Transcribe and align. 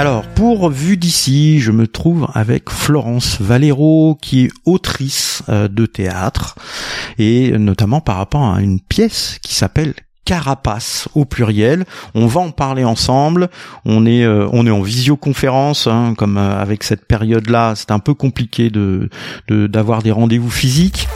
Alors, 0.00 0.22
pour 0.28 0.70
Vue 0.70 0.96
d'ici, 0.96 1.60
je 1.60 1.72
me 1.72 1.86
trouve 1.86 2.26
avec 2.32 2.70
Florence 2.70 3.38
Valero, 3.38 4.16
qui 4.22 4.46
est 4.46 4.50
autrice 4.64 5.42
euh, 5.50 5.68
de 5.68 5.84
théâtre, 5.84 6.54
et 7.18 7.50
notamment 7.58 8.00
par 8.00 8.16
rapport 8.16 8.54
à 8.54 8.62
une 8.62 8.80
pièce 8.80 9.38
qui 9.42 9.54
s'appelle 9.54 9.92
Carapace 10.24 11.06
au 11.14 11.26
pluriel. 11.26 11.84
On 12.14 12.26
va 12.26 12.40
en 12.40 12.50
parler 12.50 12.82
ensemble. 12.82 13.50
On 13.84 14.06
est 14.06 14.24
euh, 14.24 14.48
on 14.52 14.66
est 14.66 14.70
en 14.70 14.80
visioconférence, 14.80 15.86
hein, 15.86 16.14
comme 16.16 16.38
euh, 16.38 16.58
avec 16.58 16.82
cette 16.82 17.06
période-là, 17.06 17.74
c'est 17.76 17.90
un 17.90 17.98
peu 17.98 18.14
compliqué 18.14 18.70
de 18.70 19.10
d'avoir 19.50 20.02
des 20.02 20.12
rendez-vous 20.12 20.48
physiques. 20.48 21.08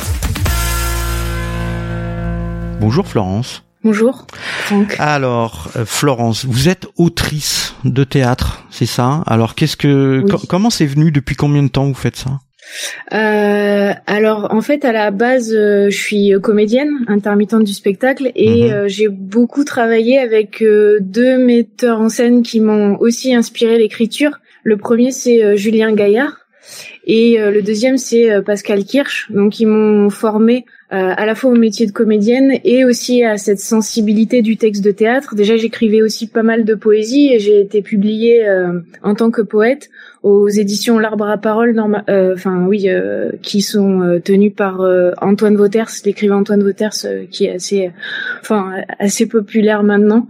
Bonjour 2.81 3.09
Florence. 3.09 3.64
Bonjour, 3.85 4.27
Franck. 4.33 4.97
Alors, 4.99 5.69
euh, 5.77 5.85
Florence, 5.85 6.47
vous 6.47 6.71
êtes 6.71 6.87
autrice 6.97 7.75
de 7.85 8.03
théâtre, 8.03 8.65
c'est 8.71 8.87
ça? 8.87 9.23
Alors, 9.27 9.55
qu'est-ce 9.55 9.77
que, 9.77 10.25
comment 10.49 10.71
c'est 10.71 10.87
venu? 10.87 11.11
Depuis 11.11 11.37
combien 11.37 11.63
de 11.63 11.69
temps 11.69 11.85
vous 11.85 11.93
faites 11.93 12.17
ça? 12.17 12.31
Euh, 13.13 13.93
alors 14.07 14.49
en 14.55 14.63
fait 14.63 14.87
à 14.87 14.93
la 14.93 15.11
base 15.11 15.53
euh, 15.55 15.91
je 15.91 15.97
suis 15.97 16.33
comédienne 16.43 17.05
intermittente 17.09 17.65
du 17.65 17.75
spectacle 17.75 18.33
et 18.35 18.71
mhm. 18.71 18.89
j'ai 18.89 19.09
beaucoup 19.09 19.65
travaillé 19.65 20.19
avec 20.19 20.65
deux 21.01 21.37
metteurs 21.37 22.01
en 22.01 22.09
scène 22.09 22.43
qui 22.43 22.61
m'ont 22.61 22.97
aussi 23.01 23.35
inspiré 23.35 23.77
l'écriture. 23.77 24.41
Le 24.63 24.79
premier 24.79 25.13
c'est 25.13 25.59
Julien 25.59 25.93
Gaillard 25.93 26.39
et 27.05 27.37
le 27.39 27.61
deuxième 27.61 27.99
c'est 27.99 28.41
Pascal 28.41 28.85
Kirsch 28.85 29.31
donc 29.31 29.61
ils 29.61 29.67
m'ont 29.67 30.09
formé 30.09 30.65
euh, 30.65 30.84
à 30.95 31.27
la 31.27 31.35
fois 31.35 31.51
au 31.51 31.57
métier 31.57 31.87
de 31.87 31.93
comédienne 31.93 32.59
et 32.65 32.85
aussi 32.85 33.25
à 33.25 33.37
cette 33.37 33.59
sensibilité 33.59 34.43
du 34.43 34.57
texte 34.57 34.85
de 34.85 34.91
théâtre. 34.91 35.35
Déjà, 35.35 35.57
j'écrivais 35.57 36.03
aussi 36.03 36.27
pas 36.27 36.43
mal 36.43 36.65
de 36.65 36.75
poésie 36.75 37.33
et 37.33 37.39
j'ai 37.39 37.61
été 37.61 37.83
publiée 37.83 38.47
euh, 38.47 38.81
en 39.03 39.15
tant 39.15 39.31
que 39.31 39.43
poète 39.43 39.91
aux 40.23 40.49
éditions 40.49 40.99
L'Arbre 40.99 41.29
à 41.29 41.37
Parole, 41.37 41.79
euh, 42.09 42.35
enfin 42.35 42.65
oui, 42.67 42.89
qui 43.43 43.61
sont 43.61 44.21
tenues 44.25 44.53
par 44.53 44.81
Antoine 45.21 45.55
Vauters, 45.55 45.91
l'écrivain 46.07 46.37
Antoine 46.37 46.63
Vauters, 46.63 47.29
qui 47.31 47.45
est 47.45 47.57
assez, 47.57 47.91
enfin 48.41 48.71
assez 48.99 49.27
populaire 49.27 49.83
maintenant. 49.83 50.27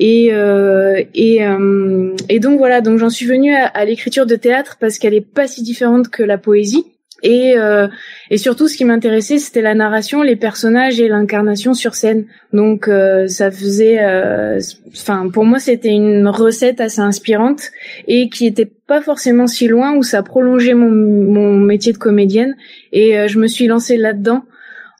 Et 0.00 0.32
et 1.14 1.40
et 2.28 2.40
donc 2.40 2.58
voilà, 2.58 2.80
donc 2.80 2.98
j'en 2.98 3.08
suis 3.08 3.26
venue 3.26 3.54
à, 3.54 3.66
à 3.66 3.84
l'écriture 3.84 4.26
de 4.26 4.34
théâtre 4.34 4.78
parce 4.80 4.98
qu'elle 4.98 5.14
est 5.14 5.20
pas 5.20 5.46
si 5.46 5.62
différente 5.62 6.08
que 6.08 6.24
la 6.24 6.38
poésie 6.38 6.86
et, 7.22 7.54
euh, 7.56 7.88
et 8.30 8.36
surtout, 8.36 8.68
ce 8.68 8.76
qui 8.76 8.84
m'intéressait, 8.84 9.38
c'était 9.38 9.62
la 9.62 9.74
narration, 9.74 10.22
les 10.22 10.36
personnages 10.36 11.00
et 11.00 11.08
l'incarnation 11.08 11.72
sur 11.72 11.94
scène. 11.94 12.26
Donc, 12.52 12.88
euh, 12.88 13.26
ça 13.26 13.50
faisait, 13.50 14.02
euh, 14.02 14.60
enfin, 14.88 15.28
pour 15.30 15.44
moi, 15.44 15.58
c'était 15.58 15.90
une 15.90 16.28
recette 16.28 16.80
assez 16.80 17.00
inspirante 17.00 17.70
et 18.06 18.28
qui 18.28 18.46
était 18.46 18.70
pas 18.86 19.00
forcément 19.00 19.46
si 19.46 19.66
loin 19.66 19.96
où 19.96 20.02
ça 20.02 20.22
prolongeait 20.22 20.74
mon, 20.74 20.90
mon 20.90 21.56
métier 21.56 21.92
de 21.92 21.98
comédienne. 21.98 22.54
Et 22.92 23.18
euh, 23.18 23.28
je 23.28 23.38
me 23.38 23.46
suis 23.46 23.66
lancée 23.66 23.96
là-dedans 23.96 24.44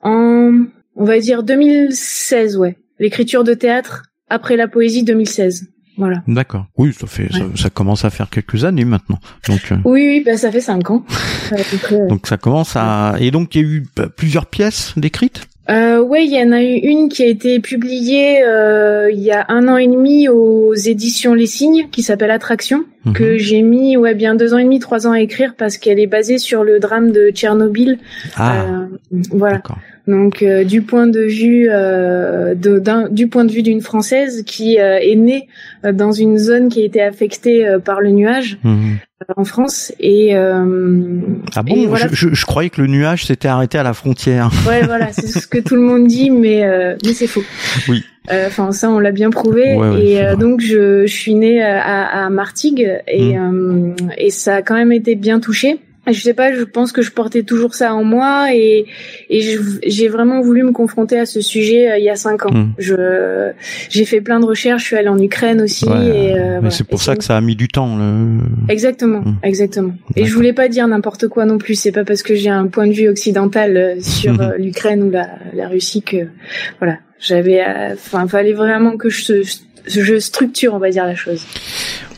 en, 0.02 0.64
on 0.96 1.04
va 1.04 1.18
dire 1.18 1.42
2016, 1.42 2.56
ouais. 2.56 2.76
L'écriture 2.98 3.44
de 3.44 3.52
théâtre 3.52 4.04
après 4.30 4.56
la 4.56 4.68
poésie 4.68 5.04
2016. 5.04 5.68
Voilà. 5.96 6.22
D'accord. 6.26 6.66
Oui, 6.76 6.92
ça 6.92 7.06
fait 7.06 7.28
ça, 7.54 7.70
commence 7.70 8.04
à 8.04 8.10
faire 8.10 8.28
quelques 8.28 8.64
années 8.64 8.84
maintenant. 8.84 9.18
Donc 9.48 9.72
euh, 9.72 9.76
Oui 9.84 10.06
oui, 10.06 10.22
bah, 10.24 10.36
ça 10.36 10.52
fait 10.52 10.60
cinq 10.60 10.90
ans. 10.90 11.04
donc 12.08 12.26
ça 12.26 12.36
commence 12.36 12.76
à 12.76 13.14
et 13.18 13.30
donc 13.30 13.54
il 13.54 13.62
y 13.62 13.64
a 13.64 13.68
eu 13.68 13.86
plusieurs 14.16 14.46
pièces 14.46 14.92
décrites? 14.96 15.48
Euh, 15.68 16.00
ouais, 16.00 16.24
il 16.24 16.32
y 16.32 16.42
en 16.42 16.52
a 16.52 16.62
eu 16.62 16.76
une 16.76 17.08
qui 17.08 17.22
a 17.22 17.26
été 17.26 17.60
publiée 17.60 18.42
euh, 18.44 19.10
il 19.10 19.20
y 19.20 19.32
a 19.32 19.46
un 19.48 19.68
an 19.68 19.76
et 19.76 19.86
demi 19.86 20.28
aux 20.28 20.74
éditions 20.74 21.34
Les 21.34 21.46
Signes, 21.46 21.88
qui 21.90 22.02
s'appelle 22.02 22.30
Attraction, 22.30 22.84
mhm. 23.04 23.12
que 23.12 23.36
j'ai 23.38 23.62
mis 23.62 23.96
ouais 23.96 24.14
bien 24.14 24.34
deux 24.34 24.54
ans 24.54 24.58
et 24.58 24.64
demi, 24.64 24.78
trois 24.78 25.06
ans 25.06 25.12
à 25.12 25.20
écrire 25.20 25.54
parce 25.56 25.78
qu'elle 25.78 25.98
est 25.98 26.06
basée 26.06 26.38
sur 26.38 26.64
le 26.64 26.78
drame 26.78 27.10
de 27.10 27.30
Tchernobyl. 27.30 27.98
Ah, 28.36 28.62
euh, 28.62 28.86
voilà. 29.30 29.62
Donc 30.06 30.42
euh, 30.42 30.64
du 30.64 30.82
point 30.82 31.06
de 31.06 31.20
vue 31.20 31.68
euh, 31.68 32.54
de, 32.54 32.82
du 33.10 33.28
point 33.28 33.44
de 33.44 33.50
vue 33.50 33.62
d'une 33.62 33.80
française 33.80 34.44
qui 34.44 34.78
euh, 34.78 34.98
est 35.00 35.16
née 35.16 35.48
dans 35.82 36.12
une 36.12 36.38
zone 36.38 36.68
qui 36.68 36.82
a 36.82 36.84
été 36.84 37.02
affectée 37.02 37.66
par 37.84 38.00
le 38.00 38.10
nuage. 38.10 38.58
Mhm 38.62 38.98
en 39.36 39.44
France 39.44 39.92
et 39.98 40.36
euh, 40.36 41.20
ah 41.54 41.62
bon 41.62 41.96
je, 42.12 42.34
je, 42.34 42.46
croyais 42.46 42.68
que 42.68 42.82
le 42.82 42.86
nuage 42.86 43.24
s'était 43.24 43.48
arrêté 43.48 43.78
à 43.78 43.82
la 43.82 43.94
frontière. 43.94 44.50
Ouais 44.68 44.82
voilà 44.84 45.10
c'est 45.12 45.26
ce 45.26 45.46
que 45.46 45.58
tout 45.58 45.74
le 45.74 45.80
monde 45.80 46.06
dit 46.06 46.30
mais 46.30 46.64
euh, 46.64 46.96
mais 47.04 47.14
c'est 47.14 47.26
faux. 47.26 47.42
Oui. 47.88 48.04
Euh, 48.30 48.48
enfin 48.48 48.72
ça 48.72 48.90
on 48.90 48.98
l'a 48.98 49.12
bien 49.12 49.30
prouvé. 49.30 49.78
Et 49.98 50.20
euh, 50.20 50.36
donc 50.36 50.60
je, 50.60 51.06
je 51.06 51.12
suis 51.12 51.34
née 51.34 51.62
à, 51.62 52.26
à 52.26 52.30
Martigues 52.30 53.00
et 53.08 53.38
mmh. 53.38 53.96
et 54.18 54.30
ça 54.30 54.56
a 54.56 54.62
quand 54.62 54.74
même 54.74 54.92
été 54.92 55.14
bien 55.14 55.40
touché 55.40 55.80
je 56.12 56.20
sais 56.20 56.34
pas, 56.34 56.54
je 56.54 56.62
pense 56.62 56.92
que 56.92 57.02
je 57.02 57.10
portais 57.10 57.42
toujours 57.42 57.74
ça 57.74 57.94
en 57.94 58.04
moi 58.04 58.54
et, 58.54 58.86
et 59.28 59.58
j'ai 59.86 60.08
vraiment 60.08 60.40
voulu 60.40 60.62
me 60.62 60.72
confronter 60.72 61.18
à 61.18 61.26
ce 61.26 61.40
sujet 61.40 61.90
euh, 61.90 61.98
il 61.98 62.04
y 62.04 62.10
a 62.10 62.16
cinq 62.16 62.46
ans. 62.46 62.52
Hmm. 62.52 62.72
Je 62.78 63.50
j'ai 63.88 64.04
fait 64.04 64.20
plein 64.20 64.40
de 64.40 64.46
recherches, 64.46 64.82
je 64.82 64.86
suis 64.86 64.96
allée 64.96 65.08
en 65.08 65.18
Ukraine 65.18 65.60
aussi. 65.60 65.86
et, 65.86 66.34
euh, 66.34 66.60
mais 66.62 66.70
c'est 66.70 66.86
pour 66.86 67.02
ça 67.02 67.16
que 67.16 67.24
ça 67.24 67.36
a 67.36 67.40
mis 67.40 67.56
du 67.56 67.68
temps. 67.68 67.96
Le... 67.96 68.38
Exactement, 68.68 69.20
hmm. 69.20 69.38
exactement. 69.42 69.94
Et 70.14 70.26
je 70.26 70.34
voulais 70.34 70.52
pas 70.52 70.68
dire 70.68 70.86
n'importe 70.86 71.28
quoi 71.28 71.44
non 71.44 71.58
plus. 71.58 71.74
C'est 71.74 71.92
pas 71.92 72.04
parce 72.04 72.22
que 72.22 72.34
j'ai 72.34 72.50
un 72.50 72.66
point 72.66 72.86
de 72.86 72.92
vue 72.92 73.08
occidental 73.08 73.76
euh, 73.76 74.00
sur 74.00 74.34
hmm. 74.34 74.54
l'Ukraine 74.58 75.02
ou 75.02 75.10
la, 75.10 75.28
la 75.54 75.68
Russie 75.68 76.02
que 76.02 76.28
voilà. 76.78 76.98
J'avais, 77.18 77.62
enfin, 77.94 78.28
fallait 78.28 78.52
vraiment 78.52 78.98
que 78.98 79.08
je, 79.08 79.42
je 79.86 80.18
structure, 80.18 80.74
on 80.74 80.78
va 80.78 80.90
dire 80.90 81.06
la 81.06 81.14
chose. 81.14 81.46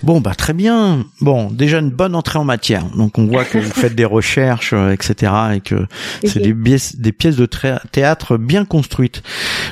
Bon 0.03 0.21
bah 0.21 0.35
très 0.35 0.53
bien. 0.53 1.05
Bon 1.21 1.51
déjà 1.51 1.79
une 1.79 1.91
bonne 1.91 2.15
entrée 2.15 2.39
en 2.39 2.45
matière. 2.45 2.85
Donc 2.97 3.19
on 3.19 3.27
voit 3.27 3.45
que 3.45 3.59
vous 3.59 3.71
faites 3.71 3.95
des 3.95 4.05
recherches, 4.05 4.73
euh, 4.73 4.93
etc. 4.93 5.33
et 5.55 5.61
que 5.61 5.87
c'est 6.25 6.41
des, 6.41 6.55
des 6.55 7.13
pièces 7.13 7.37
de 7.37 7.47
théâtre 7.47 8.37
bien 8.37 8.65
construites. 8.65 9.23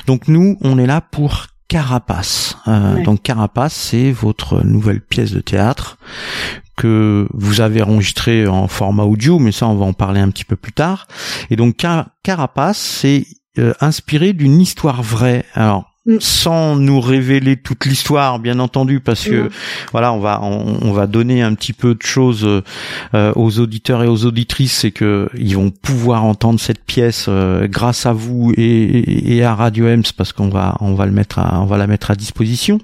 Donc 0.05 0.27
nous 0.27 0.57
on 0.61 0.77
est 0.77 0.85
là 0.85 1.01
pour 1.01 1.47
Carapace. 1.67 2.57
Euh, 2.67 3.03
donc 3.03 3.23
Carapace 3.23 3.73
c'est 3.73 4.11
votre 4.11 4.63
nouvelle 4.63 5.01
pièce 5.01 5.31
de 5.31 5.41
théâtre 5.41 5.97
que 6.75 7.27
vous 7.33 7.61
avez 7.61 7.81
enregistrée 7.81 8.47
en 8.47 8.67
format 8.67 9.03
audio, 9.03 9.39
mais 9.39 9.51
ça 9.51 9.67
on 9.67 9.75
va 9.75 9.85
en 9.85 9.93
parler 9.93 10.19
un 10.19 10.29
petit 10.29 10.45
peu 10.45 10.55
plus 10.55 10.73
tard. 10.73 11.07
Et 11.49 11.55
donc 11.55 11.83
Carapace 12.23 12.77
c'est 12.77 13.25
euh, 13.59 13.73
inspiré 13.79 14.33
d'une 14.33 14.61
histoire 14.61 15.01
vraie. 15.01 15.45
Alors. 15.53 15.93
Sans 16.19 16.75
nous 16.75 16.99
révéler 17.01 17.57
toute 17.57 17.85
l'histoire, 17.85 18.39
bien 18.39 18.59
entendu, 18.59 18.99
parce 18.99 19.25
que 19.25 19.49
voilà, 19.91 20.13
on 20.13 20.19
va 20.19 20.41
on, 20.41 20.91
va 20.91 21.07
donner 21.07 21.41
un 21.41 21.53
petit 21.53 21.73
peu 21.73 21.95
de 21.95 22.01
choses 22.01 22.45
euh, 23.13 23.33
aux 23.35 23.59
auditeurs 23.59 24.03
et 24.03 24.07
aux 24.07 24.25
auditrices, 24.25 24.73
c'est 24.73 24.91
que 24.91 25.29
ils 25.37 25.55
vont 25.55 25.69
pouvoir 25.69 26.23
entendre 26.23 26.59
cette 26.59 26.83
pièce 26.83 27.25
euh, 27.27 27.67
grâce 27.67 28.05
à 28.05 28.13
vous 28.13 28.53
et, 28.55 29.35
et, 29.35 29.43
à 29.43 29.55
Radio 29.55 29.87
Ems, 29.87 30.03
parce 30.15 30.33
qu'on 30.33 30.49
va 30.49 30.77
on 30.79 30.93
va 30.93 31.05
le 31.05 31.11
mettre 31.11 31.39
à, 31.39 31.61
on 31.61 31.65
va 31.65 31.77
la 31.77 31.87
mettre 31.87 32.11
à 32.11 32.15
disposition. 32.15 32.79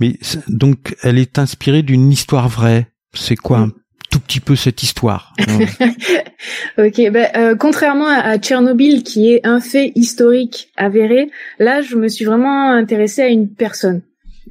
Mais 0.00 0.18
donc, 0.48 0.96
elle 1.02 1.18
est 1.18 1.38
inspirée 1.38 1.82
d'une 1.82 2.10
histoire 2.10 2.48
vraie. 2.48 2.88
C'est 3.12 3.36
quoi 3.36 3.68
tout 4.10 4.20
petit 4.20 4.40
peu 4.40 4.56
cette 4.56 4.82
histoire. 4.82 5.32
ok, 6.78 7.10
ben, 7.10 7.28
euh, 7.36 7.54
contrairement 7.54 8.08
à, 8.08 8.38
Tchernobyl, 8.38 9.02
qui 9.02 9.32
est 9.32 9.46
un 9.46 9.60
fait 9.60 9.92
historique 9.94 10.70
avéré, 10.76 11.30
là, 11.58 11.80
je 11.80 11.96
me 11.96 12.08
suis 12.08 12.24
vraiment 12.24 12.70
intéressée 12.70 13.22
à 13.22 13.28
une 13.28 13.48
personne. 13.48 14.02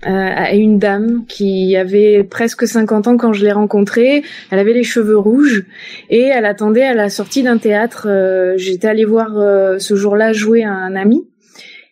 Euh, 0.05 0.09
à 0.09 0.53
une 0.53 0.79
dame 0.79 1.25
qui 1.27 1.75
avait 1.75 2.23
presque 2.23 2.65
50 2.65 3.07
ans 3.07 3.17
quand 3.17 3.33
je 3.33 3.43
l'ai 3.43 3.51
rencontrée. 3.51 4.23
Elle 4.49 4.59
avait 4.59 4.71
les 4.71 4.85
cheveux 4.85 5.17
rouges 5.17 5.65
et 6.09 6.21
elle 6.21 6.45
attendait 6.45 6.85
à 6.85 6.93
la 6.93 7.09
sortie 7.09 7.43
d'un 7.43 7.57
théâtre. 7.57 8.07
Euh, 8.09 8.53
j'étais 8.55 8.87
allée 8.87 9.03
voir 9.03 9.31
ce 9.77 9.95
jour-là 9.95 10.31
jouer 10.31 10.63
un 10.63 10.95
ami 10.95 11.27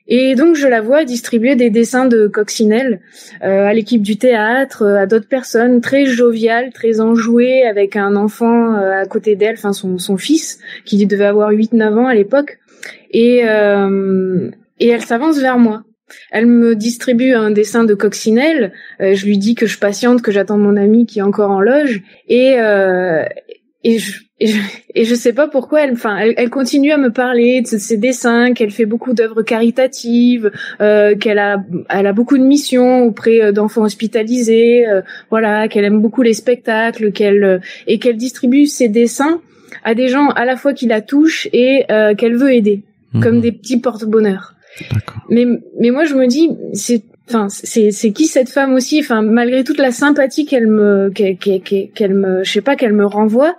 et 0.07 0.35
donc 0.35 0.55
je 0.55 0.67
la 0.67 0.81
vois 0.81 1.03
distribuer 1.03 1.55
des 1.55 1.69
dessins 1.69 2.05
de 2.05 2.27
coccinelle 2.27 3.01
euh, 3.43 3.65
à 3.65 3.73
l'équipe 3.73 4.01
du 4.01 4.17
théâtre, 4.17 4.83
euh, 4.83 5.01
à 5.01 5.05
d'autres 5.05 5.27
personnes, 5.27 5.81
très 5.81 6.05
joviales, 6.05 6.71
très 6.71 7.01
enjouées, 7.01 7.63
avec 7.63 7.95
un 7.95 8.15
enfant 8.15 8.75
euh, 8.75 9.01
à 9.01 9.05
côté 9.05 9.35
d'elle, 9.35 9.55
enfin 9.55 9.73
son, 9.73 9.97
son 9.97 10.17
fils, 10.17 10.59
qui 10.85 11.05
devait 11.05 11.25
avoir 11.25 11.51
8-9 11.51 11.99
ans 11.99 12.07
à 12.07 12.15
l'époque. 12.15 12.59
Et, 13.11 13.41
euh, 13.45 14.49
et 14.79 14.87
elle 14.87 15.01
s'avance 15.01 15.39
vers 15.39 15.57
moi. 15.57 15.83
Elle 16.31 16.45
me 16.45 16.73
distribue 16.73 17.33
un 17.33 17.51
dessin 17.51 17.83
de 17.83 17.93
coccinelle. 17.93 18.71
je 19.01 19.25
lui 19.25 19.37
dis 19.37 19.55
que 19.55 19.65
je 19.65 19.77
patiente, 19.77 20.21
que 20.21 20.31
j'attends 20.31 20.57
mon 20.57 20.77
ami 20.77 21.05
qui 21.05 21.19
est 21.19 21.23
encore 21.23 21.51
en 21.51 21.59
loge. 21.59 22.01
Et, 22.29 22.55
et 23.87 23.99
je, 23.99 24.19
et 24.41 24.47
je, 24.47 24.61
et 24.95 25.05
je 25.05 25.15
sais 25.15 25.31
pas 25.31 25.47
pourquoi 25.47 25.85
elle, 25.85 25.93
enfin, 25.93 26.17
elle, 26.17 26.33
elle, 26.35 26.49
continue 26.49 26.91
à 26.91 26.97
me 26.97 27.09
parler 27.09 27.61
de 27.61 27.67
ses 27.67 27.95
dessins, 27.95 28.51
qu'elle 28.53 28.71
fait 28.71 28.85
beaucoup 28.85 29.13
d'œuvres 29.13 29.43
caritatives, 29.43 30.51
euh, 30.81 31.15
qu'elle 31.15 31.39
a, 31.39 31.63
elle 31.89 32.05
a 32.05 32.11
beaucoup 32.11 32.37
de 32.37 32.43
missions 32.43 33.03
auprès 33.03 33.41
euh, 33.41 33.51
d'enfants 33.53 33.83
hospitalisés, 33.83 34.85
euh, 34.85 35.01
voilà, 35.29 35.69
qu'elle 35.69 35.85
aime 35.85 36.01
beaucoup 36.01 36.21
les 36.21 36.33
spectacles, 36.33 37.13
qu'elle 37.13 37.43
euh, 37.45 37.59
et 37.87 37.97
qu'elle 37.97 38.17
distribue 38.17 38.65
ses 38.65 38.89
dessins 38.89 39.39
à 39.85 39.95
des 39.95 40.09
gens 40.09 40.27
à 40.31 40.43
la 40.43 40.57
fois 40.57 40.73
qui 40.73 40.85
la 40.85 40.99
touchent 40.99 41.47
et 41.53 41.85
qu'elle 42.17 42.35
veut 42.35 42.53
aider, 42.53 42.83
comme 43.21 43.35
mhm. 43.35 43.41
des 43.41 43.51
petits 43.53 43.79
porte-bonheur. 43.79 44.55
Mais 45.29 45.45
mais 45.79 45.91
moi 45.91 46.03
je 46.03 46.15
me 46.15 46.27
dis 46.27 46.49
c'est 46.73 47.03
enfin 47.27 47.47
c'est 47.49 47.91
c'est 47.91 48.11
qui 48.11 48.25
cette 48.25 48.49
femme 48.49 48.73
aussi? 48.73 48.99
Enfin 48.99 49.21
malgré 49.21 49.63
toute 49.63 49.79
la 49.79 49.91
sympathie 49.91 50.45
qu'elle 50.45 50.67
me 50.67 51.09
qu'elle 51.13 51.37
qu'elle 51.37 52.13
me 52.13 52.43
je 52.43 52.51
sais 52.51 52.61
pas 52.61 52.75
qu'elle 52.75 52.93
me 52.93 53.05
renvoie 53.05 53.55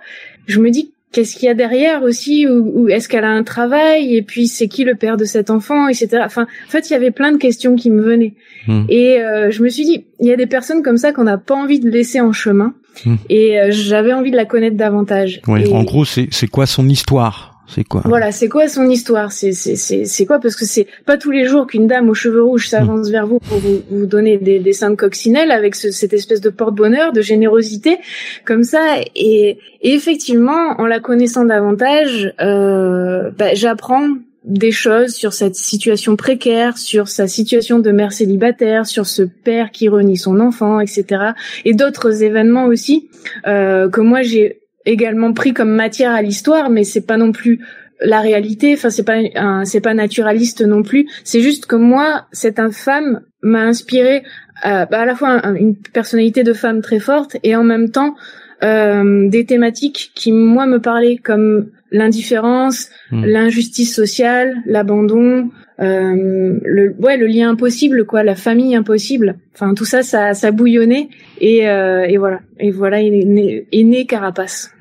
je 0.47 0.59
me 0.59 0.69
dis 0.69 0.91
qu'est-ce 1.11 1.35
qu'il 1.35 1.47
y 1.47 1.49
a 1.49 1.55
derrière 1.55 2.03
aussi? 2.03 2.47
Ou, 2.47 2.87
est-ce 2.89 3.09
qu'elle 3.09 3.23
a 3.23 3.31
un 3.31 3.43
travail? 3.43 4.15
Et 4.15 4.21
puis 4.21 4.47
c'est 4.47 4.67
qui 4.67 4.83
le 4.83 4.95
père 4.95 5.17
de 5.17 5.25
cet 5.25 5.49
enfant? 5.49 5.87
Etc 5.87 6.19
enfin 6.23 6.43
en 6.43 6.69
fait 6.69 6.89
il 6.89 6.93
y 6.93 6.95
avait 6.95 7.11
plein 7.11 7.31
de 7.31 7.37
questions 7.37 7.75
qui 7.75 7.89
me 7.89 8.01
venaient. 8.01 8.33
Hmm. 8.67 8.83
et 8.89 9.21
euh, 9.21 9.51
je 9.51 9.63
me 9.63 9.69
suis 9.69 9.85
dit 9.85 10.05
il 10.19 10.27
y 10.27 10.33
a 10.33 10.35
des 10.35 10.47
personnes 10.47 10.83
comme 10.83 10.97
ça 10.97 11.13
qu'on 11.13 11.23
n'a 11.23 11.37
pas 11.37 11.55
envie 11.55 11.79
de 11.79 11.89
laisser 11.89 12.19
en 12.21 12.33
chemin. 12.33 12.73
Hmm. 13.05 13.15
et 13.29 13.59
euh, 13.59 13.67
j'avais 13.71 14.13
envie 14.13 14.31
de 14.31 14.35
la 14.35 14.45
connaître 14.45 14.75
davantage. 14.75 15.41
Oui 15.47 15.71
en 15.71 15.83
gros 15.83 16.05
c'est 16.05 16.27
c'est 16.31 16.47
quoi 16.47 16.65
son 16.65 16.89
histoire? 16.89 17.58
C'est 17.69 17.83
quoi 17.83 18.01
Voilà, 18.05 18.31
c'est 18.31 18.49
quoi 18.49 18.67
son 18.67 18.89
histoire 18.89 19.31
C'est 19.31 19.51
c'est 19.51 19.75
c'est 19.75 20.05
c'est 20.05 20.25
quoi 20.25 20.39
Parce 20.39 20.55
que 20.55 20.65
c'est 20.65 20.87
pas 21.05 21.17
tous 21.17 21.31
les 21.31 21.45
jours 21.45 21.67
qu'une 21.67 21.87
dame 21.87 22.09
aux 22.09 22.13
cheveux 22.13 22.43
rouges 22.43 22.67
s'avance 22.67 23.09
hmm. 23.09 23.11
vers 23.11 23.27
vous 23.27 23.39
pour 23.39 23.57
vous, 23.59 23.81
vous 23.91 24.05
donner 24.05 24.37
des 24.37 24.59
dessins 24.59 24.89
de 24.89 24.95
coccinelle 24.95 25.51
avec 25.51 25.75
cette 25.75 26.13
espèce 26.13 26.41
de 26.41 26.49
porte-bonheur, 26.49 27.13
de 27.13 27.21
générosité 27.21 27.97
comme 28.45 28.63
ça. 28.63 28.97
Et, 29.15 29.59
effectivement, 29.81 30.75
en 30.79 30.87
la 30.87 30.99
connaissant 30.99 31.45
davantage, 31.45 32.33
euh, 32.41 33.29
bah, 33.37 33.53
j'apprends 33.53 34.07
des 34.45 34.71
choses 34.71 35.13
sur 35.13 35.33
cette 35.33 35.55
situation 35.55 36.15
précaire, 36.15 36.77
sur 36.77 37.07
sa 37.07 37.27
situation 37.27 37.79
de 37.79 37.91
mère 37.91 38.13
célibataire, 38.13 38.85
sur 38.85 39.05
ce 39.05 39.21
père 39.23 39.71
qui 39.71 39.89
renie 39.89 40.17
son 40.17 40.39
enfant, 40.39 40.79
etc. 40.79 41.31
Et 41.65 41.73
d'autres 41.73 42.23
événements 42.23 42.65
aussi 42.65 43.09
euh, 43.47 43.89
que 43.89 44.01
moi 44.01 44.21
j'ai 44.21 44.58
également 44.85 45.33
pris 45.33 45.53
comme 45.53 45.71
matière 45.71 46.11
à 46.11 46.21
l'histoire, 46.21 46.69
mais 46.69 46.83
c'est 46.83 47.05
pas 47.05 47.17
non 47.17 47.31
plus 47.31 47.59
la 48.01 48.21
réalité. 48.21 48.73
Enfin, 48.73 48.89
c'est 48.89 49.03
pas 49.03 49.19
c'est 49.65 49.81
pas 49.81 49.93
naturaliste 49.93 50.61
non 50.61 50.83
plus. 50.83 51.07
C'est 51.23 51.41
juste 51.41 51.65
que 51.65 51.75
moi, 51.75 52.25
cette 52.31 52.61
femme 52.71 53.21
m'a 53.41 53.61
inspiré 53.61 54.23
euh, 54.65 54.85
bah, 54.85 55.01
à 55.01 55.05
la 55.05 55.15
fois 55.15 55.41
une 55.55 55.75
personnalité 55.77 56.43
de 56.43 56.53
femme 56.53 56.81
très 56.81 56.99
forte 56.99 57.37
et 57.43 57.55
en 57.55 57.63
même 57.63 57.91
temps 57.91 58.15
euh, 58.63 59.29
des 59.29 59.45
thématiques 59.45 60.11
qui 60.15 60.31
moi 60.31 60.65
me 60.65 60.79
parlaient 60.79 61.17
comme 61.17 61.67
l'indifférence, 61.91 62.89
hmm. 63.11 63.25
l'injustice 63.25 63.95
sociale, 63.95 64.57
l'abandon, 64.65 65.49
euh, 65.79 66.59
le 66.63 66.95
ouais 66.99 67.17
le 67.17 67.27
lien 67.27 67.49
impossible 67.49 68.05
quoi, 68.05 68.23
la 68.23 68.35
famille 68.35 68.75
impossible. 68.75 69.35
Enfin 69.53 69.73
tout 69.73 69.85
ça 69.85 70.03
ça 70.03 70.33
ça 70.33 70.51
bouillonnait 70.51 71.09
et 71.39 71.69
euh, 71.69 72.05
et 72.05 72.17
voilà 72.17 72.39
et 72.59 72.71
voilà 72.71 73.01
est 73.01 73.09
né, 73.09 73.65
est 73.71 73.83
né 73.83 74.05
Carapace. 74.05 74.71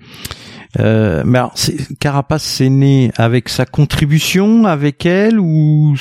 Euh, 0.79 1.23
mais 1.25 1.39
alors, 1.39 1.55
Carapace, 1.99 2.43
c'est 2.43 2.69
né 2.69 3.11
avec 3.17 3.49
sa 3.49 3.65
contribution, 3.65 4.67
avec 4.67 5.07
elle 5.07 5.41
ou 5.41 5.95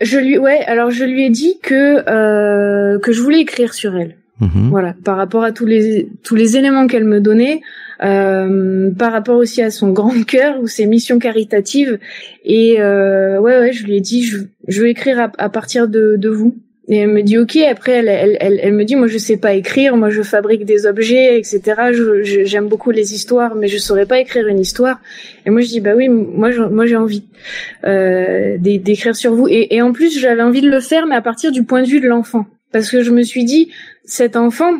Je 0.00 0.18
lui, 0.18 0.38
ouais. 0.38 0.64
Alors, 0.66 0.90
je 0.90 1.04
lui 1.04 1.24
ai 1.24 1.30
dit 1.30 1.58
que 1.62 2.02
euh, 2.08 2.98
que 2.98 3.12
je 3.12 3.20
voulais 3.20 3.40
écrire 3.40 3.74
sur 3.74 3.96
elle. 3.96 4.16
Mhm. 4.42 4.70
Voilà, 4.70 4.94
par 5.04 5.16
rapport 5.16 5.44
à 5.44 5.52
tous 5.52 5.66
les 5.66 6.08
tous 6.24 6.34
les 6.34 6.56
éléments 6.56 6.88
qu'elle 6.88 7.04
me 7.04 7.20
donnait, 7.20 7.60
euh, 8.02 8.90
par 8.90 9.12
rapport 9.12 9.36
aussi 9.36 9.62
à 9.62 9.70
son 9.70 9.90
grand 9.92 10.24
cœur 10.24 10.60
ou 10.60 10.66
ses 10.66 10.86
missions 10.86 11.20
caritatives. 11.20 12.00
Et 12.44 12.80
euh, 12.80 13.38
ouais, 13.38 13.58
ouais, 13.58 13.72
je 13.72 13.84
lui 13.84 13.96
ai 13.96 14.00
dit, 14.00 14.24
je, 14.24 14.38
je 14.66 14.82
vais 14.82 14.90
écrire 14.90 15.20
à, 15.20 15.30
à 15.38 15.48
partir 15.48 15.86
de, 15.86 16.16
de 16.16 16.28
vous. 16.28 16.56
Et 16.88 16.96
elle 16.96 17.10
me 17.10 17.22
dit 17.22 17.38
ok. 17.38 17.56
Après, 17.58 17.92
elle, 17.92 18.08
elle, 18.08 18.58
elle, 18.60 18.72
me 18.72 18.84
dit 18.84 18.96
moi 18.96 19.06
je 19.06 19.16
sais 19.16 19.36
pas 19.36 19.54
écrire, 19.54 19.96
moi 19.96 20.10
je 20.10 20.22
fabrique 20.22 20.64
des 20.64 20.86
objets, 20.86 21.38
etc. 21.38 21.62
J'aime 22.44 22.66
beaucoup 22.66 22.90
les 22.90 23.14
histoires, 23.14 23.54
mais 23.54 23.68
je 23.68 23.78
saurais 23.78 24.06
pas 24.06 24.18
écrire 24.18 24.48
une 24.48 24.58
histoire. 24.58 25.00
Et 25.46 25.50
moi 25.50 25.60
je 25.60 25.68
dis 25.68 25.80
bah 25.80 25.92
oui, 25.96 26.08
moi 26.08 26.50
moi 26.68 26.86
j'ai 26.86 26.96
envie 26.96 27.22
euh, 27.84 28.56
d'écrire 28.58 29.14
sur 29.14 29.32
vous. 29.32 29.46
Et, 29.46 29.76
et 29.76 29.80
en 29.80 29.92
plus 29.92 30.18
j'avais 30.18 30.42
envie 30.42 30.62
de 30.62 30.70
le 30.70 30.80
faire, 30.80 31.06
mais 31.06 31.14
à 31.14 31.22
partir 31.22 31.52
du 31.52 31.62
point 31.62 31.82
de 31.82 31.86
vue 31.86 32.00
de 32.00 32.08
l'enfant, 32.08 32.46
parce 32.72 32.90
que 32.90 33.02
je 33.02 33.10
me 33.10 33.22
suis 33.22 33.44
dit 33.44 33.70
cet 34.04 34.36
enfant 34.36 34.72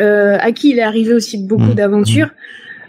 euh, 0.00 0.36
à 0.40 0.52
qui 0.52 0.70
il 0.70 0.78
est 0.78 0.82
arrivé 0.82 1.14
aussi 1.14 1.38
beaucoup 1.38 1.62
mmh. 1.62 1.74
d'aventures. 1.74 2.30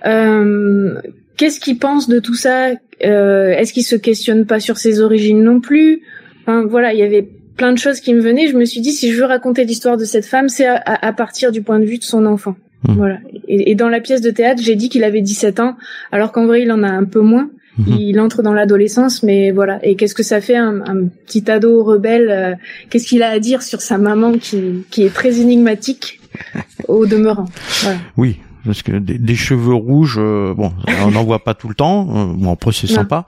Euh, 0.06 0.96
Qu'est-ce 1.38 1.60
qu'il 1.60 1.78
pense 1.78 2.07
de 2.07 2.19
tout 2.19 2.36
ça? 2.36 2.72
Euh, 3.04 3.50
Est-ce 3.52 3.74
qu'il 3.74 3.84
se 3.84 3.96
questionne 3.96 4.46
pas 4.46 4.60
sur 4.60 4.78
ses 4.78 5.02
origines 5.02 5.44
non 5.44 5.60
plus? 5.60 6.02
Enfin 6.42 6.66
voilà, 6.66 6.94
il 6.94 7.00
y 7.00 7.04
avait 7.04 7.28
plein 7.57 7.74
de 7.74 7.78
choses 7.78 8.00
qui 8.00 8.13
me 8.13 8.22
venaient. 8.22 8.48
Je 8.48 8.57
me 8.57 8.66
suis 8.66 8.81
dit, 8.81 8.92
si 8.92 9.12
je 9.12 9.18
veux 9.18 9.25
raconter 9.25 9.66
l'histoire 9.66 9.98
de 9.98 10.06
cette 10.06 10.25
femme, 10.25 10.50
c'est 10.50 10.68
à, 10.68 11.13
partir 11.13 11.52
du 11.52 11.62
point 11.62 11.80
de 11.80 11.86
vue 11.86 11.98
de 11.98 12.04
son 12.04 12.25
enfant. 12.25 12.56
Mmh. 12.88 12.94
Voilà. 12.94 13.19
Et, 13.48 13.75
dans 13.75 13.90
la 13.90 14.00
pièce 14.00 14.22
de 14.22 14.31
théâtre, 14.31 14.62
j'ai 14.63 14.75
dit 14.75 14.90
qu'il 14.90 15.04
avait 15.04 15.22
17 15.22 15.60
ans, 15.60 15.75
alors 16.12 16.31
qu'en 16.31 16.46
vrai, 16.46 16.62
il 16.62 16.72
en 16.72 16.84
a 16.84 16.90
un 16.90 17.04
peu 17.04 17.22
moins. 17.22 17.50
Mmh. 17.77 17.94
Il 18.00 18.19
entre 18.19 18.42
dans 18.42 18.54
l'adolescence, 18.54 19.24
mais 19.24 19.51
voilà. 19.51 19.80
Et 19.83 19.95
qu'est-ce 19.95 20.16
que 20.16 20.24
ça 20.24 20.42
fait 20.42 20.56
un, 20.56 20.81
petit 21.25 21.50
ado 21.51 21.83
rebelle 21.83 22.30
euh, 22.30 22.56
Qu'est-ce 22.89 23.07
qu'il 23.07 23.24
a 23.24 23.30
à 23.30 23.39
dire 23.39 23.62
sur 23.62 23.81
sa 23.81 23.98
maman 23.98 24.38
qui, 24.38 24.86
qui 24.92 25.04
est 25.04 25.13
très 25.13 25.39
énigmatique 25.39 26.19
au 26.88 27.06
demeurant? 27.06 27.45
Voilà. 27.81 28.00
Oui, 28.18 28.38
parce 28.66 28.81
que 28.81 28.98
des, 28.98 29.36
cheveux 29.36 29.74
rouges, 29.74 30.18
euh, 30.18 30.54
bon, 30.56 30.74
on 31.04 31.12
n'en 31.12 31.24
voit 31.24 31.44
pas 31.44 31.54
tout 31.54 31.69
le 31.69 31.75
temps. 31.75 32.07
Euh, 32.10 32.33
bon, 32.33 32.51
après 32.51 32.72
c'est 32.72 32.88
sympa, 32.88 33.25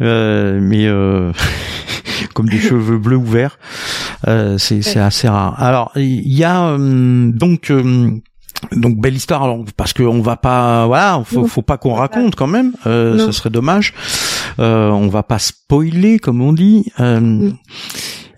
euh, 0.00 0.58
mais 0.60 0.86
euh, 0.86 1.32
comme 2.34 2.48
des 2.48 2.58
cheveux 2.58 2.98
bleus 2.98 3.16
ou 3.16 3.24
verts, 3.24 3.58
c'est 4.58 4.96
assez 4.96 5.28
rare. 5.28 5.62
Alors 5.62 5.92
il 5.96 6.32
y 6.32 6.44
a 6.44 6.76
donc 6.78 7.70
donc 8.72 8.96
belle 8.96 9.14
histoire 9.14 9.42
alors, 9.42 9.64
parce 9.76 9.92
qu'on 9.92 10.20
va 10.20 10.36
pas 10.36 10.86
voilà 10.86 11.22
faut, 11.24 11.46
faut 11.46 11.62
pas 11.62 11.78
qu'on 11.78 11.94
raconte 11.94 12.34
quand 12.34 12.46
même 12.46 12.72
euh, 12.86 13.18
ce 13.18 13.32
serait 13.32 13.50
dommage. 13.50 13.94
Euh, 14.58 14.90
on 14.90 15.08
va 15.08 15.22
pas 15.22 15.38
spoiler 15.38 16.18
comme 16.18 16.40
on 16.40 16.52
dit. 16.52 16.92
Mm. 16.98 17.50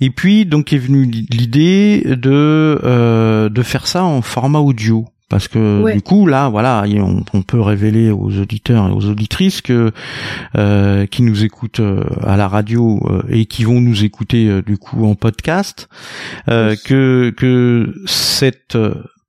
et 0.00 0.11
puis 0.11 0.46
donc 0.46 0.72
est 0.72 0.78
venue 0.78 1.05
l'idée 1.05 2.02
de 2.05 3.49
de 3.49 3.62
faire 3.62 3.87
ça 3.87 4.05
en 4.05 4.22
format 4.22 4.61
audio. 4.61 5.06
Parce 5.31 5.46
que 5.46 5.93
du 5.93 6.02
coup 6.02 6.26
là 6.26 6.49
voilà 6.49 6.84
on, 7.32 7.43
peut 7.43 7.61
révéler 7.61 8.11
aux 8.11 8.37
auditeurs 8.37 8.88
et 8.88 8.90
aux 8.90 9.06
auditrices 9.06 9.62
que 9.62 9.93
euh, 10.56 11.06
qui 11.06 11.23
nous 11.23 11.44
écoutent 11.44 11.78
euh, 11.78 12.05
à 12.25 12.37
la 12.37 12.49
radio 12.49 13.00
euh, 13.08 13.23
et 13.31 13.46
qui 13.46 13.62
vont 13.62 13.81
nous 13.81 14.05
écouter 14.05 14.61
du 14.66 14.76
coup 14.76 15.06
en 15.06 15.14
podcast 15.14 15.88
que 16.49 17.32
que 17.37 17.94
cette 18.06 18.76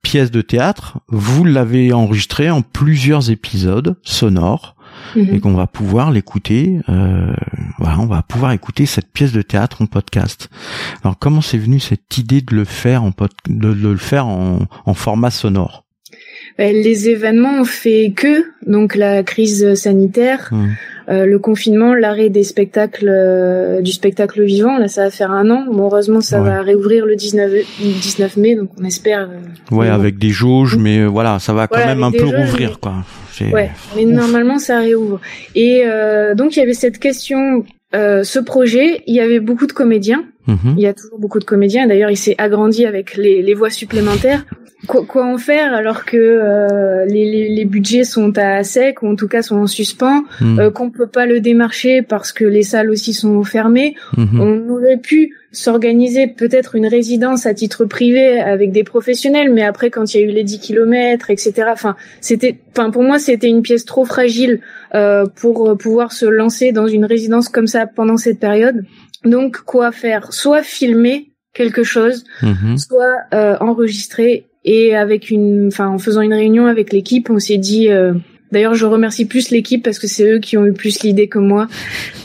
pièce 0.02 0.30
de 0.30 0.42
théâtre. 0.42 0.98
Vous 1.08 1.44
l'avez 1.44 1.92
enregistrée 1.92 2.50
en 2.50 2.62
plusieurs 2.62 3.30
épisodes 3.30 3.96
sonores 4.02 4.76
mhm. 5.16 5.34
et 5.34 5.40
qu'on 5.40 5.54
va 5.54 5.66
pouvoir 5.66 6.10
l'écouter 6.10 6.80
voilà 7.78 7.98
on 7.98 8.06
va 8.06 8.22
pouvoir 8.22 8.52
écouter 8.52 8.86
cette 8.86 9.12
pièce 9.12 9.32
de 9.32 9.42
théâtre 9.42 9.82
en 9.82 9.86
podcast. 9.86 10.50
Alors 11.02 11.18
comment 11.18 11.40
c'est 11.40 11.58
venu 11.58 11.80
cette 11.80 12.18
idée 12.18 12.40
de 12.40 12.54
le 12.54 12.64
faire 12.64 13.02
en 13.02 13.12
de, 13.48 13.68
le 13.68 13.96
faire 13.96 14.26
en 14.26 14.94
format 14.94 15.30
sonore? 15.30 15.84
Les 16.58 17.08
événements 17.08 17.60
ont 17.60 17.64
fait 17.64 18.12
que, 18.14 18.44
donc 18.66 18.94
la 18.94 19.22
crise 19.22 19.74
sanitaire, 19.74 20.48
mmh. 20.52 20.66
euh, 21.08 21.26
le 21.26 21.38
confinement, 21.38 21.94
l'arrêt 21.94 22.28
des 22.28 22.42
spectacles, 22.42 23.08
euh, 23.08 23.80
du 23.80 23.92
spectacle 23.92 24.42
vivant, 24.42 24.78
là 24.78 24.88
ça 24.88 25.04
va 25.04 25.10
faire 25.10 25.30
un 25.30 25.50
an. 25.50 25.64
Bon, 25.70 25.84
heureusement 25.84 26.20
ça 26.20 26.40
va 26.40 26.62
réouvrir 26.62 27.06
le 27.06 27.16
19, 27.16 27.52
19 27.80 28.36
mai, 28.36 28.54
donc 28.54 28.70
on 28.78 28.84
espère. 28.84 29.28
Euh, 29.30 29.76
ouais, 29.76 29.88
avec 29.88 30.18
des 30.18 30.30
jauges, 30.30 30.76
mais 30.76 31.04
voilà, 31.04 31.38
ça 31.38 31.52
va 31.52 31.66
quand 31.66 31.84
même 31.84 32.02
un 32.02 32.12
peu 32.12 32.24
rouvrir, 32.24 32.78
quoi. 32.80 33.04
Ouais, 33.40 33.70
mais 33.96 34.04
normalement 34.04 34.58
ça 34.58 34.78
réouvre. 34.78 35.20
Et 35.54 35.84
donc 36.36 36.56
il 36.56 36.60
y 36.60 36.62
avait 36.62 36.74
cette 36.74 36.98
question 36.98 37.64
ce 37.92 38.38
projet, 38.38 39.02
il 39.06 39.14
y 39.14 39.20
avait 39.20 39.40
beaucoup 39.40 39.66
de 39.66 39.72
comédiens. 39.72 40.24
Mmh. 40.46 40.74
Il 40.76 40.82
y 40.82 40.86
a 40.86 40.94
toujours 40.94 41.18
beaucoup 41.18 41.38
de 41.38 41.44
comédiens. 41.44 41.86
D'ailleurs, 41.86 42.10
il 42.10 42.16
s'est 42.16 42.34
agrandi 42.38 42.84
avec 42.86 43.16
les, 43.16 43.42
les 43.42 43.54
voix 43.54 43.70
supplémentaires 43.70 44.44
quoi, 44.86 45.04
quoi, 45.04 45.26
en 45.26 45.38
faire 45.38 45.74
alors 45.74 46.04
que 46.04 46.16
euh, 46.16 47.04
les, 47.06 47.48
les, 47.48 47.64
budgets 47.64 48.04
sont 48.04 48.36
à 48.36 48.62
sec 48.64 49.02
ou 49.02 49.08
en 49.08 49.16
tout 49.16 49.28
cas 49.28 49.42
sont 49.42 49.58
en 49.58 49.66
suspens, 49.66 50.24
hmm. 50.40 50.58
euh, 50.58 50.70
qu'on 50.70 50.90
peut 50.90 51.06
pas 51.06 51.26
le 51.26 51.40
démarcher 51.40 52.02
parce 52.02 52.32
que 52.32 52.44
les 52.44 52.62
salles 52.62 52.90
aussi 52.90 53.12
sont 53.14 53.42
fermées. 53.44 53.94
Hmm. 54.16 54.40
On 54.40 54.68
aurait 54.70 54.98
pu 54.98 55.34
s'organiser 55.52 56.28
peut-être 56.28 56.76
une 56.76 56.86
résidence 56.86 57.44
à 57.44 57.52
titre 57.52 57.84
privé 57.84 58.40
avec 58.40 58.72
des 58.72 58.84
professionnels, 58.84 59.52
mais 59.52 59.62
après 59.62 59.90
quand 59.90 60.14
il 60.14 60.20
y 60.20 60.24
a 60.24 60.26
eu 60.26 60.30
les 60.30 60.44
10 60.44 60.60
kilomètres, 60.60 61.30
etc. 61.30 61.64
Enfin, 61.70 61.94
c'était, 62.20 62.58
enfin 62.70 62.90
pour 62.90 63.02
moi 63.02 63.18
c'était 63.18 63.48
une 63.48 63.62
pièce 63.62 63.84
trop 63.84 64.04
fragile 64.04 64.60
euh, 64.94 65.26
pour 65.26 65.76
pouvoir 65.76 66.12
se 66.12 66.24
lancer 66.24 66.72
dans 66.72 66.86
une 66.86 67.04
résidence 67.04 67.48
comme 67.48 67.66
ça 67.66 67.86
pendant 67.86 68.16
cette 68.16 68.40
période. 68.40 68.84
Donc 69.24 69.58
quoi 69.58 69.92
faire? 69.92 70.32
Soit 70.32 70.62
filmer 70.62 71.30
quelque 71.54 71.84
chose, 71.84 72.24
hmm. 72.42 72.76
soit 72.76 73.16
euh, 73.34 73.56
enregistrer 73.60 74.46
et 74.64 74.94
avec 74.94 75.30
une, 75.30 75.68
enfin, 75.68 75.88
en 75.88 75.98
faisant 75.98 76.20
une 76.20 76.34
réunion 76.34 76.66
avec 76.66 76.92
l'équipe, 76.92 77.30
on 77.30 77.38
s'est 77.38 77.58
dit. 77.58 77.88
Euh, 77.90 78.14
d'ailleurs, 78.52 78.74
je 78.74 78.86
remercie 78.86 79.26
plus 79.26 79.50
l'équipe 79.50 79.82
parce 79.82 79.98
que 79.98 80.06
c'est 80.06 80.24
eux 80.24 80.38
qui 80.38 80.56
ont 80.56 80.66
eu 80.66 80.72
plus 80.72 81.02
l'idée 81.02 81.28
que 81.28 81.38
moi. 81.38 81.66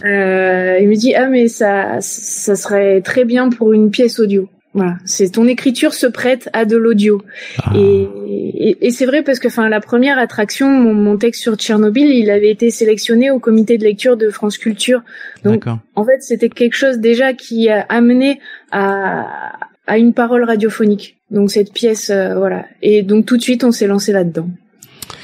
Euh, 0.06 0.78
il 0.80 0.88
me 0.88 0.96
dit 0.96 1.16
ah 1.16 1.28
mais 1.28 1.48
ça, 1.48 1.98
ça 2.02 2.56
serait 2.56 3.02
très 3.02 3.26
bien 3.26 3.50
pour 3.50 3.74
une 3.74 3.90
pièce 3.90 4.20
audio. 4.20 4.50
Voilà, 4.78 4.98
c'est 5.06 5.32
ton 5.32 5.48
écriture 5.48 5.94
se 5.96 6.06
prête 6.06 6.50
à 6.54 6.66
de 6.66 6.78
l'audio. 6.78 7.24
Ah. 7.64 7.74
Et, 7.76 8.78
et, 8.80 8.92
c'est 8.92 9.08
vrai 9.08 9.24
parce 9.24 9.40
que, 9.40 9.48
enfin, 9.48 9.70
la 9.70 9.82
première 9.82 10.20
attraction, 10.20 10.70
mon, 10.70 11.18
texte 11.18 11.42
sur 11.42 11.56
Tchernobyl, 11.56 12.08
il 12.08 12.30
avait 12.30 12.52
été 12.52 12.70
sélectionné 12.70 13.32
au 13.32 13.40
comité 13.40 13.80
de 13.80 13.84
lecture 13.84 14.18
de 14.18 14.30
France 14.30 14.60
Culture. 14.60 15.02
Donc, 15.44 15.66
en 15.96 16.06
fait, 16.06 16.22
c'était 16.22 16.50
quelque 16.50 16.76
chose 16.76 17.00
déjà 17.00 17.34
qui 17.34 17.70
a 17.70 17.82
amené 17.90 18.40
à, 18.72 19.58
à 19.88 19.98
une 19.98 20.14
parole 20.14 20.44
radiophonique. 20.44 21.18
Donc 21.32 21.50
cette 21.50 21.74
pièce, 21.74 22.10
euh, 22.10 22.36
voilà. 22.36 22.66
Et 22.82 23.02
donc 23.02 23.26
tout 23.26 23.38
de 23.38 23.42
suite, 23.42 23.64
on 23.64 23.72
s'est 23.72 23.88
lancé 23.88 24.12
là-dedans. 24.12 24.50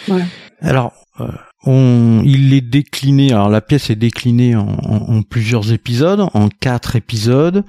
Voilà. 0.07 0.25
Alors, 0.62 0.93
euh, 1.19 1.27
on, 1.65 2.22
il 2.25 2.53
est 2.53 2.62
décliné. 2.62 3.31
Alors 3.31 3.50
la 3.50 3.62
pièce 3.62 3.89
est 3.89 3.95
déclinée 3.95 4.55
en, 4.55 4.67
en, 4.67 5.22
plusieurs 5.22 5.72
épisodes, 5.72 6.22
en 6.33 6.50
quatre 6.50 6.95
épisodes. 6.95 7.63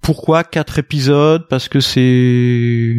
Pourquoi 0.00 0.44
quatre 0.44 0.78
épisodes? 0.78 1.46
Parce 1.48 1.68
que 1.68 1.80
c'est 1.80 2.96